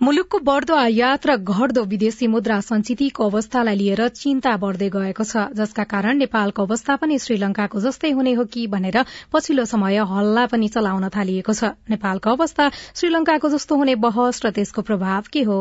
मुलुकको 0.02 0.40
बढ़दो 0.40 0.76
आयात 0.80 1.26
र 1.28 1.36
घट्दो 1.54 1.82
विदेशी 1.86 2.28
मुद्रा 2.34 2.60
संचितीको 2.66 3.26
अवस्थालाई 3.26 3.76
लिएर 3.76 4.02
चिन्ता 4.20 4.56
बढ़दै 4.58 4.88
गएको 4.92 5.24
छ 5.24 5.44
जसका 5.60 5.84
कारण 5.94 6.18
नेपालको 6.18 6.64
अवस्था 6.64 6.96
पनि 7.02 7.18
श्रीलंकाको 7.20 7.82
जस्तै 7.82 8.12
हुने 8.12 8.34
हो 8.34 8.46
कि 8.54 8.64
भनेर 8.76 9.04
पछिल्लो 9.34 9.66
समय 9.66 10.00
हल्ला 10.14 10.46
पनि 10.54 10.68
चलाउन 10.70 11.10
थालिएको 11.18 11.54
छ। 11.54 11.72
नेपालको 11.92 12.30
अवस्था 12.32 12.70
श्रीलंकाको 12.78 13.50
जस्तो 13.50 13.76
हुने 13.76 13.96
बहस 14.08 14.42
र 14.46 14.54
त्यसको 14.56 14.86
प्रभाव 14.88 15.30
के 15.34 15.44
हो? 15.52 15.60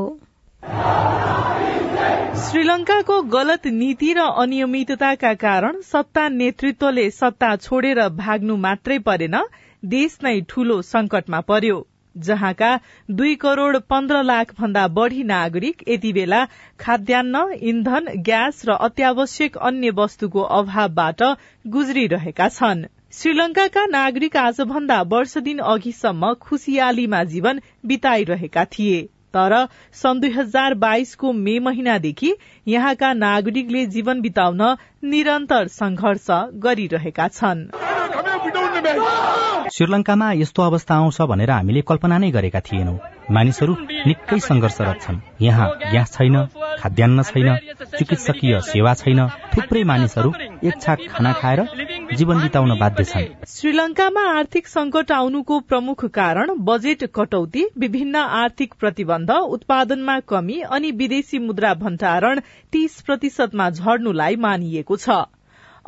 श्रीलंकाको 2.47 3.21
गलत 3.35 3.71
नीति 3.75 4.15
र 4.15 4.31
अनियमितताका 4.47 5.35
कारण 5.43 5.83
सत्ता 5.91 6.29
नेतृत्वले 6.39 7.11
सत्ता 7.11 7.55
छोडेर 7.69 8.07
भाग्नु 8.23 8.63
मात्रै 8.71 8.99
परेन 9.03 9.39
देश 9.83 10.19
नै 10.23 10.41
ठूलो 10.49 10.83
संकटमा 10.87 11.47
पर्यो। 11.53 11.87
जहाँका 12.17 12.79
दुई 13.11 13.35
करोड़ 13.35 13.77
पन्ध्र 13.77 14.23
लाख 14.23 14.55
भन्दा 14.61 14.87
बढ़ी 14.89 15.25
नागरिक 15.25 15.85
यति 15.89 16.13
बेला 16.13 16.45
खाद्यान्न 16.81 17.43
इन्धन 17.63 18.09
ग्यास 18.17 18.63
र 18.69 18.77
अत्यावश्यक 18.81 19.57
अन्य 19.57 19.91
वस्तुको 19.91 20.43
अभावबाट 20.43 21.23
गुज्रिरहेका 21.67 22.49
छन्। 22.49 22.85
श्रीलंकाका 23.13 23.87
नागरिक 23.87 24.37
आजभन्दा 24.37 25.03
वर्ष 25.03 25.39
दिन 25.39 25.59
अघिसम्म 25.59 26.33
खुशियालीमा 26.35 27.23
जीवन 27.25 27.61
बिताइरहेका 27.87 28.65
थिए। 28.65 29.03
तर 29.35 29.55
सन् 29.93 30.21
दुई 30.21 30.31
हजार 30.31 30.75
बाइसको 30.75 31.33
मे 31.33 31.59
महिनादेखि 31.59 32.35
यहाँका 32.69 33.13
नागरिकले 33.13 33.87
जीवन 33.87 34.21
बिताउन 34.21 34.63
निरन्तर 35.05 35.69
संघर्ष 35.69 36.27
गरिरहेका 36.59 37.29
छन्। 37.29 37.69
श्रीलंकामा 39.73 40.31
यस्तो 40.33 40.63
अवस्था 40.63 40.95
आउँछ 40.95 41.21
भनेर 41.23 41.51
हामीले 41.51 41.81
कल्पना 41.89 42.19
नै 42.19 42.31
गरेका 42.31 42.61
थिएनौं। 42.61 42.97
मानिसहरू 43.31 43.75
निकै 44.07 44.39
संघर्षरत 44.41 45.03
छन्। 45.03 45.21
यहाँ 45.41 45.69
ग्यास 45.91 46.13
छैन 46.13 46.37
खाद्यान्न 46.81 47.23
छैन 47.23 47.49
चिकित्सकीय 47.99 48.61
सेवा 48.63 48.95
छैन। 48.95 49.21
थुप्रै 49.53 49.83
मानिसहरू 49.85 50.33
एक 50.65 50.81
छाक 50.81 50.99
खाना 51.11 51.33
खाएर 51.33 51.65
जीवन 52.15 52.41
बिताउन 52.41 52.79
बाध्य 52.79 53.05
छन्। 53.05 53.29
श्रीलंकामा 53.49 54.25
आर्थिक 54.39 54.69
संकट 54.69 55.13
आउनुको 55.13 55.61
प्रमुख 55.61 56.05
कारण 56.15 56.55
बजेट 56.65 57.05
कटौती 57.15 57.65
विभिन्न 57.79 58.17
आर्थिक 58.17 58.75
प्रतिबन्ध 58.81 59.31
उत्पादनमा 59.31 60.21
कमी 60.29 60.61
अनि 60.71 60.91
विदेशी 60.91 61.39
मुद्रा 61.39 61.75
भण्डारण 61.75 62.41
तीस 62.73 63.01
प्रतिशतमा 63.01 63.71
झर्नुलाई 63.71 64.37
मानिएको 64.37 64.97
छ। 64.97 65.25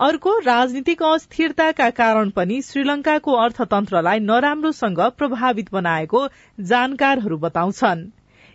अर्को 0.00 0.30
राजनीतिक 0.38 1.02
अस्थिरताका 1.02 1.88
कारण 1.90 2.30
पनि 2.30 2.60
श्रीलंकाको 2.62 3.32
अर्थतन्त्रलाई 3.40 4.20
नराम्रोसँग 4.20 5.00
प्रभावित 5.18 5.68
बनाएको 5.72 6.22
जानकारहरू 6.58 7.38
बताउँछन्। 7.38 8.04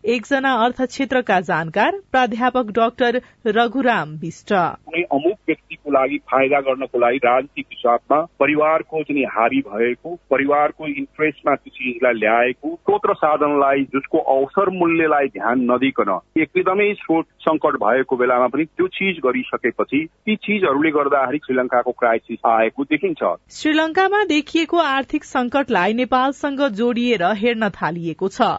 एकजना 0.05 0.51
अर्थ 0.53 0.81
क्षेत्रका 0.81 1.39
जानकार 1.41 1.91
प्राध्यापक 2.11 2.65
डाक्टर 2.71 3.15
रघुराम 3.47 4.09
विष्ट। 4.21 4.53
कुनै 4.53 5.01
अमुक 5.11 5.37
व्यक्तिको 5.47 5.91
लागि 5.91 6.17
फाइदा 6.31 6.59
गर्नको 6.59 6.99
लागि 6.99 7.17
राजनीतिक 7.17 7.65
हिसाबमा 7.71 8.19
परिवारको 8.39 9.01
चाहिँ 9.03 9.23
हारी 9.25 9.61
भएको 9.61 10.13
परिवारको 10.31 10.87
इन्ट्रेस्टमा 10.87 11.55
त्यो 11.55 11.71
चिजलाई 11.77 12.13
ल्याएको 12.13 12.73
स्रोत 12.75 13.15
साधनलाई 13.17 13.83
जसको 13.95 14.19
अवसर 14.35 14.69
मूल्यलाई 14.69 15.27
ध्यान 15.27 15.65
नदिकन 15.71 16.13
एकदमै 16.37 16.93
स्रोत 16.93 17.25
संकट 17.39 17.79
भएको 17.85 18.17
बेलामा 18.17 18.47
पनि 18.47 18.65
त्यो 18.65 18.87
चिज 18.97 19.19
गरिसकेपछि 19.25 20.05
ती 20.25 20.35
चिजहरूले 20.45 20.91
गर्दाखेरि 20.91 21.37
श्रीलंकाको 21.37 21.91
क्राइसिस 21.91 22.45
आएको 22.51 22.83
देखिन्छ। 22.83 23.33
श्रीलंकामा 23.51 24.23
देखिएको 24.25 24.77
आर्थिक 24.85 25.23
संकटलाई 25.23 25.93
नेपालसँग 25.93 26.67
जोडिएर 26.75 27.23
हेर्न 27.35 27.69
थालिएको 27.81 28.27
छ। 28.27 28.53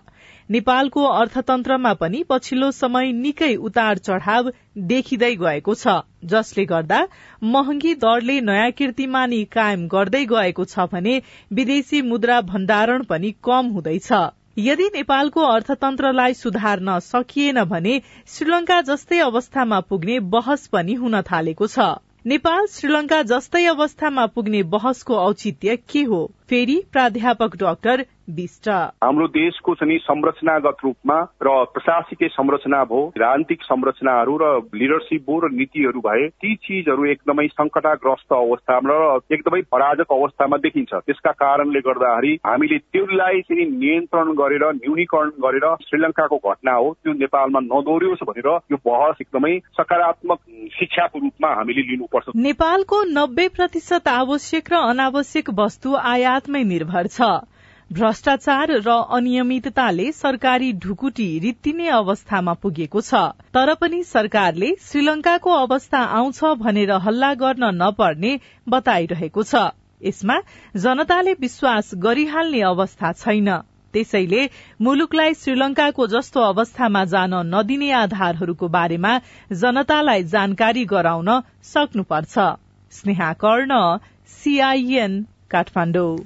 नेपालको 0.51 1.05
अर्थतन्त्रमा 1.13 1.93
पनि 2.01 2.23
पछिल्लो 2.29 2.71
समय 2.71 3.13
निकै 3.13 3.55
उतार 3.69 3.99
चढ़ाव 3.99 4.51
देखिँदै 4.91 5.31
गएको 5.37 5.75
छ 5.75 5.95
जसले 6.25 6.65
गर्दा 6.67 7.01
महँगी 7.55 7.95
दरले 8.05 8.41
नयाँ 8.43 8.71
कीर्तिमानी 8.73 9.43
कायम 9.53 9.87
गर्दै 9.89 10.25
गएको 10.27 10.65
छ 10.67 10.87
भने 10.93 11.17
विदेशी 11.53 12.03
मुद्रा 12.03 12.41
भण्डारण 12.53 13.05
पनि 13.05 13.35
कम 13.45 13.75
हुँदैछ। 13.75 14.13
यदि 14.61 14.89
नेपालको 14.95 15.41
अर्थतन्त्रलाई 15.49 16.35
सुधार्न 16.37 16.99
सकिएन 17.03 17.63
भने 17.67 18.01
श्रीलंका 18.29 18.81
जस्तै 18.85 19.19
अवस्थामा 19.23 19.81
पुग्ने 19.91 20.21
बहस 20.33 20.67
पनि 20.69 20.95
हुन 20.95 21.21
थालेको 21.23 21.67
छ। 21.69 21.93
नेपाल 22.27 22.67
श्रीलंका 22.71 23.23
जस्तै 23.31 23.65
अवस्थामा 23.69 24.27
पुग्ने 24.29 24.63
बहसको 24.71 25.17
औचित्य 25.19 25.77
के 25.91 26.03
हो? 26.05 26.21
फेरि 26.49 26.83
प्राध्यापक 26.93 27.57
डाक्टर 27.57 28.07
विष्ट 28.29 28.69
हाम्रो 29.05 29.27
देशको 29.29 29.75
चाहिँ 29.75 29.99
संरचनागत 29.99 30.77
रूपमा 30.85 31.19
र 31.43 31.53
प्रशासकीय 31.73 32.29
संरचना 32.29 32.83
भयो 32.85 33.13
राजनीतिक 33.17 33.63
संरचनाहरू 33.63 34.37
र 34.43 34.47
लिडरसिप 34.75 35.23
भयो 35.27 35.39
र 35.41 35.51
नीतिहरू 35.53 36.01
भए 36.01 36.27
ती 36.43 36.55
चिजहरू 36.57 37.05
एकदमै 37.07 37.47
संकटाग्रस्त 37.47 38.33
अवस्थामा 38.33 38.91
र 38.93 39.19
एकदमै 39.33 39.61
पराजक 39.71 40.13
अवस्थामा 40.13 40.57
देखिन्छ। 40.57 40.93
त्यसका 41.07 41.33
कारणले 41.37 41.81
गर्दाखेरि 41.81 42.33
हामीले 42.47 42.79
त्यसलाई 42.79 43.41
चाहिँ 43.41 43.67
नियन्त्रण 43.71 44.33
गरेर 44.35 44.65
न्यूनीकरण 44.75 45.31
गरेर 45.47 45.67
श्रीलंकाको 45.83 46.37
घटना 46.45 46.75
हो 46.75 46.93
त्यो 47.05 47.13
नेपालमा 47.23 47.61
नदोहोरियोस् 47.63 48.27
भनेर 48.27 48.49
यो 48.73 48.77
बहस 48.87 49.17
एकदमै 49.21 49.59
सकारात्मक 49.79 50.39
शिक्षाको 50.79 51.19
रूपमा 51.19 51.55
हामीले 51.55 51.83
लिनुपर्छ। 51.91 52.37
नेपालको 52.37 53.03
नब्बे 53.11 53.49
प्रतिशत 53.57 54.09
आवश्यक 54.09 54.73
र 54.73 54.75
अनावश्यक 54.87 55.51
वस्तु 55.59 55.95
आयातमै 56.05 56.63
निर्भर 56.65 57.07
छ। 57.09 57.21
भ्रष्टाचार 57.91 58.71
र 58.87 58.91
अनियमितताले 59.17 60.11
सरकारी 60.13 60.73
ढुकुटी 60.83 61.27
रित्तिने 61.39 61.87
अवस्थामा 61.89 62.53
पुगेको 62.55 63.01
छ। 63.01 63.21
तर 63.55 63.75
पनि 63.75 64.03
सरकारले 64.05 64.71
श्रीलंकाको 64.83 65.51
अवस्था 65.59 65.99
आउँछ 66.17 66.43
भनेर 66.59 66.91
हल्ला 67.05 67.33
गर्न 67.35 67.71
नपर्ने 67.83 68.33
बताइरहेको 68.67 69.43
छ। 69.43 69.63
यसमा 70.03 70.41
जनताले 70.77 71.33
विश्वास 71.41 71.91
गरिहाल्ने 72.03 72.61
अवस्था 72.67 73.13
छैन। 73.15 73.51
त्यसैले 73.95 74.43
मुलुकलाई 74.83 75.35
श्रीलंकाको 75.35 76.07
जस्तो 76.09 76.41
अवस्थामा 76.43 77.05
जान 77.07 77.35
नदिने 77.55 77.91
आधारहरूको 78.03 78.69
बारेमा 78.69 79.19
जनतालाई 79.55 80.23
जानकारी 80.35 80.85
गराउन 80.85 81.31
सक्नुपर्छ। 81.65 82.35
स्नेहा 82.93 83.33
कर्ण 83.41 83.83
सीआईएन 84.39 85.23
काठमाडौँ। 85.51 86.17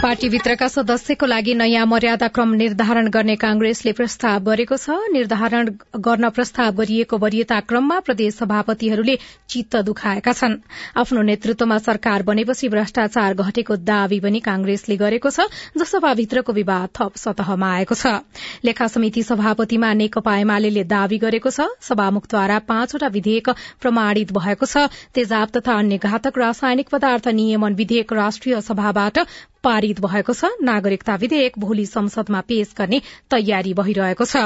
पार्टीभित्रका 0.00 0.66
सदस्यको 0.68 1.26
लागि 1.26 1.54
नयाँ 1.54 1.84
मर्यादा 1.86 2.28
क्रम 2.32 2.52
निर्धारण 2.56 3.08
गर्ने 3.12 3.34
कांग्रेसले 3.36 3.92
प्रस्ताव 3.92 4.44
गरेको 4.44 4.76
छ। 4.76 4.96
निर्धारण 5.12 5.68
गर्न 6.00 6.28
प्रस्ताव 6.30 6.72
गरिएको 6.72 7.16
वरियता 7.20 7.58
क्रममा 7.62 7.98
प्रदेश 8.00 8.34
सभापतिहरूले 8.34 9.16
चित्त 9.48 9.76
दुखाएका 9.84 10.32
छन्। 10.32 10.56
आफ्नो 10.96 11.22
नेतृत्वमा 11.22 11.78
सरकार 11.78 12.22
बनेपछि 12.22 12.68
भ्रष्टाचार 12.68 13.34
घटेको 13.36 13.76
दावी 13.76 14.20
पनि 14.20 14.40
कांग्रेसले 14.40 14.96
गरेको 14.96 15.30
छ 15.30 15.44
जसपाभित्रको 15.76 16.52
विवाद 16.52 16.88
थप 16.96 17.20
सतहमा 17.20 17.72
आएको 17.74 17.94
छ। 17.94 18.24
लेखा 18.64 18.86
समिति 18.88 19.22
सभापतिमा 19.22 19.92
नेकपा 20.00 20.36
एमाले 20.38 20.84
दावी 20.86 21.18
गरेको 21.18 21.50
छ 21.50 21.68
सभामुखद्वारा 21.84 22.58
पाँचवटा 22.72 23.12
विधेयक 23.12 23.52
प्रमाणित 23.84 24.32
भएको 24.32 24.64
छ। 24.64 24.88
तेजाब 25.12 25.60
तथा 25.60 25.76
अन्य 25.76 26.00
घातक 26.00 26.38
रासायनिक 26.38 26.88
पदार्थ 26.88 27.28
नियमन 27.36 27.74
विधेयक 27.76 28.12
राष्ट्रिय 28.14 28.60
सभाबाट 28.64 29.18
पारित 29.64 30.00
भएको 30.00 30.32
छ। 30.32 30.44
नागरिकता 30.62 31.14
विधेयक 31.16 31.58
भोलि 31.58 31.86
संसदमा 31.86 32.40
पेश 32.48 32.72
गर्ने 32.78 33.00
तयारी 33.30 33.72
भइरहेको 33.74 34.24
छ। 34.24 34.36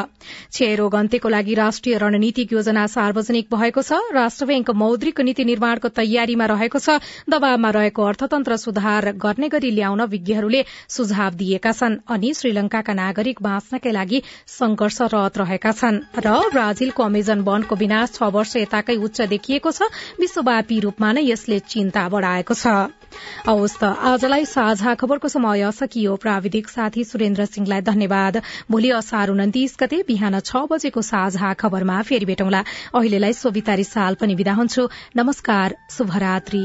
क्षयरोग 0.51 0.95
अन्त्यको 0.95 1.29
लागि 1.29 1.55
राष्ट्रिय 1.55 1.99
रणनीतिक 1.99 2.53
योजना 2.53 2.87
सार्वजनिक 2.87 3.47
भएको 3.49 3.83
छ। 3.83 3.93
राष्ट्र 4.11 4.47
बैंक 4.47 4.71
मौद्रिक 4.75 5.21
नीति 5.21 5.45
निर्माणको 5.45 5.89
तयारीमा 5.95 6.47
रहेको 6.47 6.79
छ। 6.79 6.99
दबावमा 7.31 7.71
रहेको 7.71 8.03
अर्थतन्त्र 8.05 8.57
सुधार 8.57 9.13
गर्ने 9.17 9.49
गरी 9.49 9.71
ल्याउन 9.71 10.03
विज्ञहरूले 10.11 10.65
सुझाव 10.89 11.35
दिएका 11.35 11.73
छन् 11.73 11.97
अनि 12.09 12.35
श्रीलंकाका 12.35 12.93
नागरिक 12.95 13.43
बाँच्नकै 13.43 13.93
लागि 13.93 14.23
संघर्षरत 14.49 15.39
रहेका 15.39 15.73
छन्। 15.73 16.03
र 16.19 16.29
ब्राजिलको 16.51 17.03
अमेजन 17.03 17.47
वनको 17.47 17.75
विनाश 17.77 18.19
छ 18.19 18.35
वर्ष 18.35 18.57
यताकै 18.57 18.97
उच्च 18.99 19.21
देखिएको 19.31 19.71
छ। 19.71 19.91
विश्वव्यापी 20.19 20.81
रूपमा 20.81 21.13
नै 21.13 21.23
यसले 21.23 21.59
चिन्ता 21.61 22.09
बढ़ाएको 22.09 22.55
छ। 22.55 22.67
खबरको 25.05 25.29
समय 25.29 25.71
सकियो। 25.73 26.17
प्राविधिक 26.17 26.69
साथी 26.69 27.05
सुरेन्द्र 27.05 27.45
सिंहलाई 27.47 27.81
धन्यवाद। 27.85 28.41
भोलि 28.71 28.91
असार 28.97 29.29
उन्तिस 29.31 29.77
गते 29.81 29.99
बिहान 30.09 30.41
छ 30.41 30.65
बजेको 30.71 31.03
साझा 31.05 31.53
खबरमा 31.61 32.01
फेरि 32.03 32.27
भेटौँला। 32.27 32.65
अहिलेलाई 32.95 33.33
सोभितारी 33.37 33.85
साल 33.85 34.15
पनि 34.17 34.35
विदा 34.35 34.53
हुन्छु। 34.55 34.89
नमस्कार 35.17 35.77
शुभरात्री। 35.91 36.65